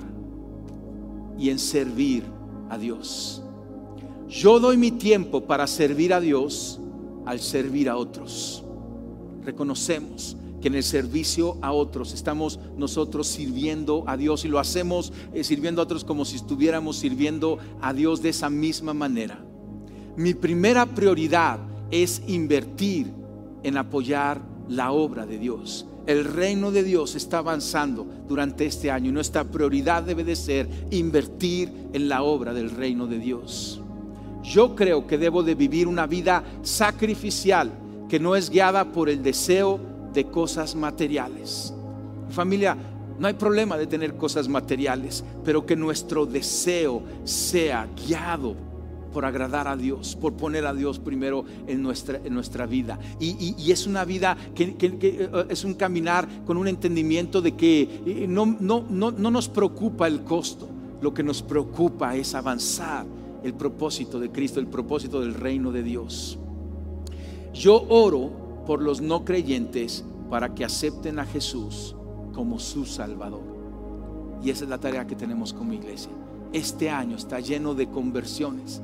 y 1.39 1.49
en 1.49 1.57
servir 1.57 2.23
a 2.69 2.77
Dios. 2.77 3.41
Yo 4.29 4.59
doy 4.59 4.77
mi 4.77 4.91
tiempo 4.91 5.41
para 5.41 5.65
servir 5.65 6.13
a 6.13 6.19
Dios 6.19 6.79
al 7.25 7.39
servir 7.39 7.89
a 7.89 7.97
otros. 7.97 8.63
Reconocemos 9.43 10.37
que 10.61 10.67
en 10.67 10.75
el 10.75 10.83
servicio 10.83 11.57
a 11.63 11.71
otros 11.71 12.13
estamos 12.13 12.59
nosotros 12.77 13.25
sirviendo 13.25 14.03
a 14.05 14.15
Dios 14.15 14.45
y 14.45 14.47
lo 14.47 14.59
hacemos 14.59 15.11
eh, 15.33 15.43
sirviendo 15.43 15.81
a 15.81 15.85
otros 15.85 16.03
como 16.03 16.23
si 16.23 16.35
estuviéramos 16.35 16.97
sirviendo 16.97 17.57
a 17.81 17.93
Dios 17.93 18.21
de 18.21 18.29
esa 18.29 18.49
misma 18.49 18.93
manera 18.93 19.44
mi 20.17 20.33
primera 20.33 20.85
prioridad 20.85 21.59
es 21.91 22.21
invertir 22.27 23.11
en 23.63 23.77
apoyar 23.77 24.41
la 24.69 24.91
obra 24.91 25.25
de 25.25 25.37
Dios. 25.37 25.85
El 26.05 26.23
reino 26.23 26.71
de 26.71 26.83
Dios 26.83 27.15
está 27.15 27.39
avanzando 27.39 28.05
durante 28.27 28.65
este 28.65 28.91
año 28.91 29.09
y 29.09 29.13
nuestra 29.13 29.43
prioridad 29.43 30.03
debe 30.03 30.23
de 30.23 30.35
ser 30.35 30.69
invertir 30.91 31.71
en 31.93 32.07
la 32.07 32.23
obra 32.23 32.53
del 32.53 32.69
reino 32.69 33.07
de 33.07 33.19
Dios. 33.19 33.81
Yo 34.43 34.75
creo 34.75 35.07
que 35.07 35.17
debo 35.17 35.41
de 35.41 35.55
vivir 35.55 35.87
una 35.87 36.05
vida 36.05 36.43
sacrificial 36.61 37.71
que 38.07 38.19
no 38.19 38.35
es 38.35 38.51
guiada 38.51 38.91
por 38.91 39.09
el 39.09 39.23
deseo 39.23 39.79
de 40.13 40.25
cosas 40.25 40.75
materiales. 40.75 41.73
Familia, 42.29 42.77
no 43.17 43.27
hay 43.27 43.33
problema 43.33 43.77
de 43.77 43.87
tener 43.87 44.15
cosas 44.15 44.47
materiales, 44.47 45.23
pero 45.43 45.65
que 45.65 45.75
nuestro 45.75 46.25
deseo 46.25 47.01
sea 47.23 47.87
guiado 48.05 48.55
por 49.15 49.23
agradar 49.23 49.69
a 49.69 49.77
Dios, 49.77 50.17
por 50.17 50.33
poner 50.33 50.65
a 50.65 50.73
Dios 50.73 50.99
primero 50.99 51.45
en 51.67 51.81
nuestra, 51.81 52.19
en 52.21 52.33
nuestra 52.33 52.65
vida. 52.65 52.99
Y, 53.17 53.71
es 53.71 53.87
una 53.87 54.03
vida 54.03 54.35
que, 54.53 54.75
eh, 54.81 55.45
es 55.47 55.63
un 55.63 55.75
caminar 55.75 56.27
con 56.43 56.57
un 56.57 56.67
entendimiento 56.67 57.41
de 57.41 57.53
que 57.53 58.01
eh, 58.05 58.25
no, 58.27 58.45
no, 58.59 58.85
no, 58.89 59.11
no 59.11 59.31
nos 59.31 59.47
preocupa 59.47 60.05
el 60.07 60.25
costo, 60.25 60.67
lo 61.01 61.13
que 61.13 61.23
nos 61.23 61.41
preocupa 61.41 62.13
es 62.17 62.35
avanzar 62.35 63.05
el 63.41 63.53
propósito 63.53 64.19
de 64.19 64.31
Cristo, 64.31 64.59
el 64.59 64.67
propósito 64.67 65.21
del 65.21 65.33
reino 65.33 65.71
de 65.71 65.81
Dios. 65.81 66.37
Yo 67.53 67.85
oro 67.87 68.63
por 68.67 68.81
los 68.81 68.99
no 68.99 69.23
creyentes 69.23 70.03
para 70.29 70.53
que 70.53 70.65
acepten 70.65 71.19
a 71.19 71.25
Jesús 71.25 71.95
como 72.33 72.59
su 72.59 72.85
Salvador. 72.85 73.43
Y 74.43 74.49
esa 74.49 74.65
es 74.65 74.69
la 74.69 74.77
tarea 74.77 75.07
que 75.07 75.15
tenemos 75.15 75.53
como 75.53 75.71
iglesia. 75.71 76.11
Este 76.51 76.89
año 76.89 77.15
está 77.15 77.39
lleno 77.39 77.75
de 77.75 77.87
conversiones, 77.87 78.81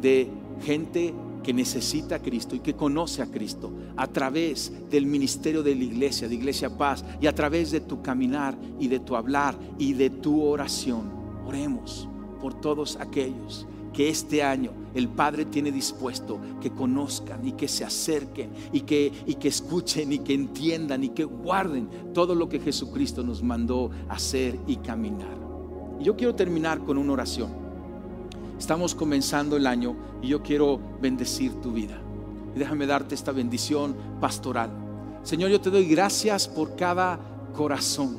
de 0.00 0.30
gente 0.62 1.14
que 1.42 1.52
necesita 1.52 2.16
a 2.16 2.22
Cristo 2.22 2.54
y 2.54 2.60
que 2.60 2.74
conoce 2.74 3.22
a 3.22 3.26
Cristo 3.26 3.72
a 3.96 4.06
través 4.06 4.72
del 4.90 5.06
ministerio 5.06 5.62
de 5.62 5.74
la 5.74 5.84
iglesia, 5.84 6.28
de 6.28 6.34
Iglesia 6.34 6.76
Paz, 6.76 7.04
y 7.20 7.26
a 7.26 7.34
través 7.34 7.70
de 7.70 7.80
tu 7.80 8.02
caminar 8.02 8.56
y 8.78 8.88
de 8.88 9.00
tu 9.00 9.16
hablar 9.16 9.56
y 9.78 9.94
de 9.94 10.10
tu 10.10 10.42
oración. 10.42 11.10
Oremos 11.46 12.08
por 12.40 12.54
todos 12.54 12.96
aquellos 12.96 13.66
que 13.92 14.08
este 14.08 14.42
año 14.42 14.72
el 14.94 15.08
Padre 15.08 15.44
tiene 15.44 15.72
dispuesto 15.72 16.40
que 16.60 16.70
conozcan 16.70 17.46
y 17.46 17.52
que 17.52 17.68
se 17.68 17.84
acerquen 17.84 18.50
y 18.72 18.82
que, 18.82 19.12
y 19.26 19.34
que 19.34 19.48
escuchen 19.48 20.12
y 20.12 20.20
que 20.20 20.34
entiendan 20.34 21.04
y 21.04 21.08
que 21.10 21.24
guarden 21.24 21.88
todo 22.14 22.34
lo 22.34 22.48
que 22.48 22.60
Jesucristo 22.60 23.22
nos 23.22 23.42
mandó 23.42 23.90
hacer 24.08 24.58
y 24.66 24.76
caminar. 24.76 25.38
Y 25.98 26.04
yo 26.04 26.16
quiero 26.16 26.34
terminar 26.34 26.80
con 26.84 26.98
una 26.98 27.12
oración. 27.12 27.59
Estamos 28.60 28.94
comenzando 28.94 29.56
el 29.56 29.66
año 29.66 29.96
y 30.20 30.28
yo 30.28 30.42
quiero 30.42 30.78
bendecir 31.00 31.54
tu 31.62 31.72
vida. 31.72 31.98
Déjame 32.54 32.86
darte 32.86 33.14
esta 33.14 33.32
bendición 33.32 33.96
pastoral. 34.20 34.70
Señor, 35.22 35.48
yo 35.48 35.62
te 35.62 35.70
doy 35.70 35.86
gracias 35.86 36.46
por 36.46 36.76
cada 36.76 37.18
corazón 37.54 38.18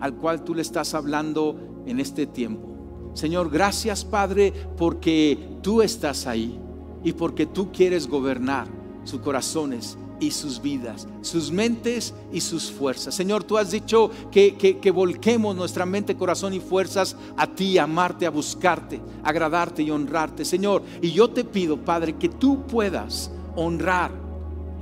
al 0.00 0.14
cual 0.14 0.42
tú 0.42 0.54
le 0.54 0.62
estás 0.62 0.94
hablando 0.94 1.82
en 1.84 2.00
este 2.00 2.26
tiempo. 2.26 3.12
Señor, 3.12 3.50
gracias 3.50 4.06
Padre 4.06 4.54
porque 4.78 5.58
tú 5.60 5.82
estás 5.82 6.26
ahí 6.26 6.58
y 7.04 7.12
porque 7.12 7.44
tú 7.44 7.70
quieres 7.70 8.08
gobernar 8.08 8.66
sus 9.04 9.20
corazones 9.20 9.98
y 10.24 10.30
sus 10.30 10.60
vidas, 10.60 11.06
sus 11.22 11.50
mentes 11.50 12.14
y 12.32 12.40
sus 12.40 12.70
fuerzas. 12.70 13.14
Señor, 13.14 13.44
tú 13.44 13.58
has 13.58 13.70
dicho 13.70 14.10
que, 14.30 14.56
que, 14.56 14.90
volquemos 14.90 15.54
nuestra 15.54 15.86
mente, 15.86 16.16
corazón 16.16 16.54
y 16.54 16.60
fuerzas 16.60 17.16
a 17.36 17.46
ti, 17.46 17.78
a 17.78 17.84
amarte, 17.84 18.26
a 18.26 18.30
buscarte, 18.30 19.00
agradarte 19.22 19.82
y 19.82 19.90
honrarte. 19.90 20.44
Señor, 20.44 20.82
y 21.00 21.12
yo 21.12 21.30
te 21.30 21.44
pido, 21.44 21.76
Padre, 21.76 22.16
que 22.16 22.28
tú 22.28 22.66
puedas 22.66 23.30
honrar 23.56 24.12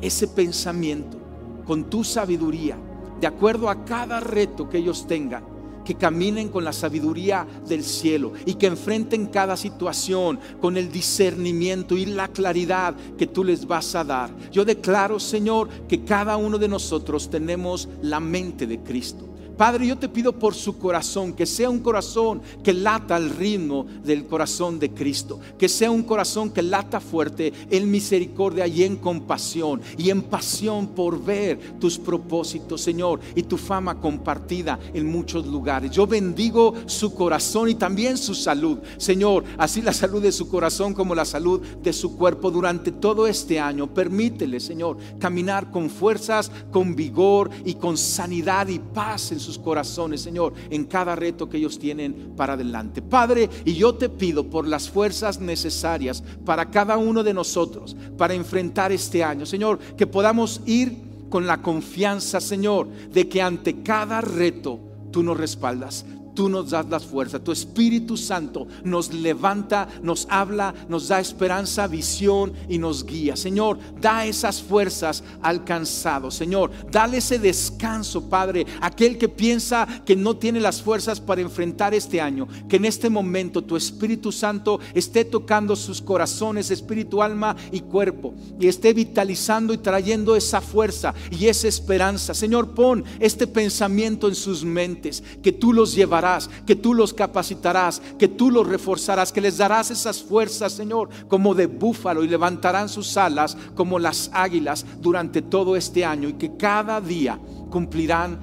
ese 0.01 0.29
pensamiento 0.29 1.19
con 1.67 1.85
tu 1.85 2.05
sabiduría, 2.05 2.77
de 3.21 3.27
acuerdo 3.27 3.69
a 3.69 3.85
cada 3.85 4.21
reto 4.21 4.69
que 4.69 4.79
ellos 4.79 5.07
tengan 5.07 5.52
que 5.85 5.95
caminen 5.95 6.49
con 6.49 6.65
la 6.65 6.73
sabiduría 6.73 7.47
del 7.67 7.85
cielo 7.85 8.33
y 8.47 8.55
que 8.55 8.67
enfrenten 8.67 9.27
cada 9.27 9.57
situación 9.57 10.39
con 10.61 10.77
el 10.77 10.91
discernimiento 10.91 11.97
y 11.97 12.07
la 12.07 12.29
claridad 12.29 12.95
que 13.17 13.27
tú 13.27 13.45
les 13.45 13.67
vas 13.67 13.95
a 13.95 14.05
dar. 14.05 14.31
Yo 14.51 14.65
declaro, 14.65 15.19
Señor, 15.19 15.69
que 15.89 16.05
cada 16.05 16.37
uno 16.37 16.59
de 16.59 16.69
nosotros 16.69 17.31
tenemos 17.31 17.89
la 18.03 18.21
mente 18.21 18.67
de 18.67 18.81
Cristo. 18.81 19.32
Padre, 19.63 19.87
yo 19.87 19.97
te 19.97 20.09
pido 20.09 20.33
por 20.33 20.57
su 20.57 20.77
corazón, 20.77 21.35
que 21.35 21.47
sea 21.47 21.71
un 21.71 21.79
corazón 21.79 22.43
que 22.65 22.73
lata 22.73 23.15
al 23.15 23.31
ritmo 23.31 23.87
del 24.03 24.27
corazón 24.27 24.81
de 24.81 24.91
Cristo, 24.91 25.39
que 25.57 25.69
sea 25.69 25.89
un 25.89 26.03
corazón 26.03 26.51
que 26.51 26.63
lata 26.63 26.99
fuerte 26.99 27.53
en 27.71 27.89
misericordia 27.89 28.67
y 28.67 28.83
en 28.83 28.97
compasión 28.97 29.81
y 29.97 30.11
en 30.11 30.23
pasión 30.23 30.89
por 30.89 31.25
ver 31.25 31.79
tus 31.79 31.97
propósitos, 31.97 32.81
Señor, 32.81 33.21
y 33.37 33.45
tu 33.45 33.57
fama 33.57 34.01
compartida 34.01 34.81
en 34.93 35.07
muchos 35.07 35.47
lugares. 35.47 35.93
Yo 35.93 36.09
bendigo 36.09 36.75
su 36.87 37.15
corazón 37.15 37.69
y 37.69 37.77
también 37.77 38.19
su 38.19 38.35
salud, 38.35 38.79
Señor, 38.97 39.45
así 39.59 39.81
la 39.81 39.93
salud 39.93 40.21
de 40.21 40.33
su 40.33 40.49
corazón 40.49 40.93
como 40.93 41.15
la 41.15 41.25
salud 41.25 41.61
de 41.61 41.93
su 41.93 42.17
cuerpo 42.17 42.51
durante 42.51 42.91
todo 42.91 43.29
este 43.29 43.61
año. 43.61 43.87
Permítele, 43.87 44.59
Señor, 44.59 44.97
caminar 45.21 45.71
con 45.71 45.89
fuerzas, 45.89 46.51
con 46.73 46.97
vigor 46.97 47.49
y 47.65 47.75
con 47.75 47.97
sanidad 47.97 48.67
y 48.67 48.81
paz 48.81 49.31
en 49.31 49.52
corazones, 49.59 50.21
Señor, 50.21 50.55
en 50.71 50.85
cada 50.85 51.17
reto 51.17 51.49
que 51.49 51.59
ellos 51.59 51.79
tienen 51.79 52.33
para 52.37 52.55
adelante. 52.55 53.03
Padre, 53.03 53.49
y 53.65 53.75
yo 53.75 53.95
te 53.95 54.09
pido 54.09 54.49
por 54.49 54.67
las 54.67 54.89
fuerzas 54.91 55.41
necesarias 55.41 56.23
para 56.45 56.71
cada 56.71 56.97
uno 56.97 57.23
de 57.23 57.35
nosotros, 57.35 57.97
para 58.17 58.35
enfrentar 58.35 58.93
este 58.93 59.23
año, 59.25 59.47
Señor, 59.47 59.79
que 59.97 60.07
podamos 60.07 60.61
ir 60.67 60.97
con 61.29 61.47
la 61.47 61.63
confianza, 61.63 62.41
Señor, 62.41 62.89
de 62.89 63.29
que 63.29 63.41
ante 63.41 63.83
cada 63.83 64.21
reto 64.21 64.79
tú 65.11 65.23
nos 65.23 65.37
respaldas. 65.37 66.05
Tú 66.35 66.49
nos 66.49 66.71
das 66.71 66.89
las 66.89 67.05
fuerzas, 67.05 67.45
tu 67.45 67.53
Espíritu 67.53 68.17
Santo 68.17 68.67
nos 68.85 69.13
levanta, 69.13 69.89
nos 70.03 70.27
habla, 70.31 70.75
nos 70.89 71.09
da 71.09 71.21
esperanza, 71.21 71.87
visión 71.87 72.55
y 72.69 72.79
nos 72.79 73.05
guía. 73.05 73.37
Señor, 73.37 73.79
da 74.01 74.25
esas 74.25 74.63
fuerzas 74.63 75.23
al 75.43 75.65
cansado. 75.65 76.31
Señor, 76.31 76.71
dale 76.91 77.19
ese 77.19 77.39
descanso, 77.39 78.29
Padre, 78.31 78.67
aquel 78.81 79.19
que 79.19 79.29
piensa 79.29 79.87
que 80.07 80.17
no 80.17 80.37
tiene 80.37 80.61
las 80.61 80.81
fuerzas 80.81 81.21
para 81.21 81.43
enfrentar 81.43 81.93
este 81.93 82.21
año. 82.21 82.49
Que 82.69 82.77
en 82.77 82.87
este 82.87 83.11
momento 83.11 83.63
tu 83.63 83.77
Espíritu 83.77 84.33
Santo 84.33 84.81
esté 84.95 85.25
tocando 85.25 85.77
sus 85.77 86.01
corazones, 86.01 86.71
espíritu, 86.71 87.23
alma 87.23 87.57
y 87.71 87.81
cuerpo 87.81 88.35
y 88.59 88.69
esté 88.69 88.95
vitalizando 88.95 89.75
y 89.75 89.79
trayendo 89.79 90.35
esa 90.35 90.61
fuerza 90.61 91.15
y 91.31 91.47
esa 91.47 91.69
esperanza. 91.69 92.35
Señor, 92.35 92.75
pon 92.75 93.05
este 93.21 93.47
pensamiento 93.47 94.29
en 94.29 94.35
sus 94.35 94.65
mentes, 94.65 95.23
que 95.43 95.53
tú 95.53 95.73
los 95.73 95.95
llevarás 95.95 96.22
que 96.67 96.77
tú 96.77 96.95
los 96.95 97.13
capacitarás, 97.13 98.01
que 98.19 98.29
tú 98.29 98.51
los 98.51 98.67
reforzarás, 98.67 99.33
que 99.33 99.41
les 99.41 99.59
darás 99.59 99.91
esas 99.91 100.23
fuerzas, 100.23 100.73
Señor, 100.73 101.09
como 101.29 101.55
de 101.55 101.67
búfalo 101.67 102.23
y 102.23 102.29
levantarán 102.29 102.89
sus 102.89 103.17
alas 103.17 103.57
como 103.75 103.99
las 103.99 104.31
águilas 104.33 104.87
durante 105.01 105.43
todo 105.43 105.77
este 105.77 106.05
año 106.05 106.29
y 106.29 106.35
que 106.35 106.57
cada 106.57 107.01
día 107.01 107.39
cumplirán 107.71 108.39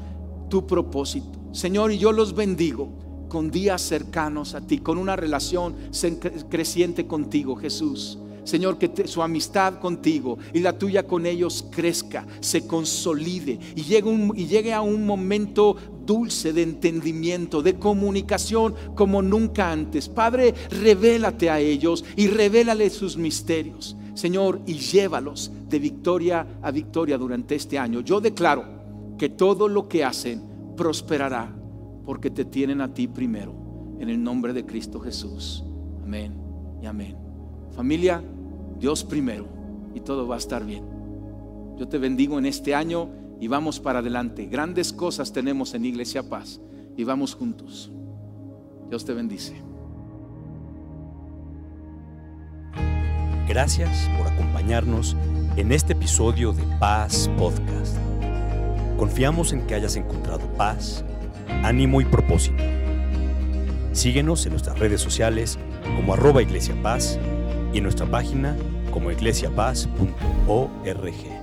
tu 0.50 0.68
propósito. 0.68 1.40
Señor, 1.52 1.92
y 1.92 1.98
yo 1.98 2.12
los 2.12 2.36
bendigo 2.36 2.90
con 3.30 3.52
días 3.52 3.82
cercanos 3.82 4.56
a 4.56 4.62
ti, 4.62 4.80
con 4.80 4.98
una 4.98 5.16
relación 5.16 5.76
creciente 6.50 7.08
contigo, 7.08 7.56
Jesús. 7.56 8.18
Señor, 8.50 8.78
que 8.78 9.08
su 9.08 9.22
amistad 9.22 9.80
contigo 9.80 10.38
y 10.54 10.60
la 10.60 10.78
tuya 10.78 11.06
con 11.06 11.26
ellos 11.26 11.66
crezca, 11.72 12.26
se 12.40 12.66
consolide 12.66 13.60
y 13.76 13.84
llegue, 13.84 14.32
y 14.36 14.48
llegue 14.48 14.74
a 14.74 14.82
un 14.82 15.06
momento 15.06 15.76
dulce 16.06 16.52
de 16.54 16.64
entendimiento, 16.64 17.62
de 17.62 17.76
comunicación 17.76 18.74
como 18.96 19.22
nunca 19.22 19.72
antes. 19.72 20.10
Padre, 20.10 20.56
revélate 20.72 21.50
a 21.50 21.60
ellos 21.60 22.04
y 22.16 22.28
revélale 22.28 22.90
sus 22.90 23.16
misterios. 23.16 23.96
Señor, 24.16 24.60
y 24.66 24.74
llévalos 24.74 25.52
de 25.70 25.80
victoria 25.80 26.60
a 26.62 26.72
victoria 26.72 27.18
durante 27.18 27.56
este 27.56 27.78
año. 27.78 28.02
Yo 28.02 28.20
declaro 28.20 28.66
que 29.18 29.30
todo 29.30 29.68
lo 29.68 29.88
que 29.88 30.04
hacen 30.04 30.42
prosperará 30.76 31.56
porque 32.06 32.32
te 32.32 32.46
tienen 32.46 32.82
a 32.82 32.92
ti 32.92 33.08
primero. 33.08 33.54
En 34.00 34.10
el 34.10 34.22
nombre 34.24 34.54
de 34.54 34.66
Cristo 34.66 35.00
Jesús. 35.00 35.64
Amén 36.04 36.34
y 36.82 36.88
amén. 36.88 37.16
Familia, 37.76 38.24
Dios 38.80 39.04
primero 39.04 39.48
y 39.94 40.00
todo 40.00 40.28
va 40.28 40.36
a 40.36 40.38
estar 40.38 40.66
bien. 40.66 40.84
Yo 41.78 41.88
te 41.88 41.98
bendigo 41.98 42.40
en 42.40 42.46
este 42.46 42.76
año 42.76 43.10
y 43.40 43.48
vamos 43.48 43.80
para 43.80 44.00
adelante. 44.00 44.46
Grandes 44.46 44.94
cosas 44.94 45.34
tenemos 45.34 45.74
en 45.74 45.86
Iglesia 45.86 46.30
Paz 46.30 46.62
y 46.96 47.04
vamos 47.04 47.36
juntos. 47.36 47.92
Dios 48.90 49.06
te 49.06 49.14
bendice. 49.14 49.62
Gracias 53.48 54.10
por 54.18 54.28
acompañarnos 54.28 55.16
en 55.56 55.72
este 55.72 55.94
episodio 55.94 56.54
de 56.54 56.64
Paz 56.80 57.30
Podcast. 57.38 57.98
Confiamos 58.98 59.54
en 59.54 59.66
que 59.66 59.76
hayas 59.76 59.96
encontrado 59.96 60.46
paz, 60.54 61.04
ánimo 61.64 62.02
y 62.02 62.06
propósito. 62.06 62.64
Síguenos 63.92 64.46
en 64.46 64.52
nuestras 64.52 64.78
redes 64.78 65.02
sociales 65.02 65.58
como 65.96 66.14
arroba 66.14 66.42
Iglesia 66.42 66.76
Paz 66.84 67.18
y 67.74 67.78
en 67.78 67.84
nuestra 67.84 68.06
página 68.06 68.56
como 68.92 69.12
iglesiapaz.org. 69.12 71.39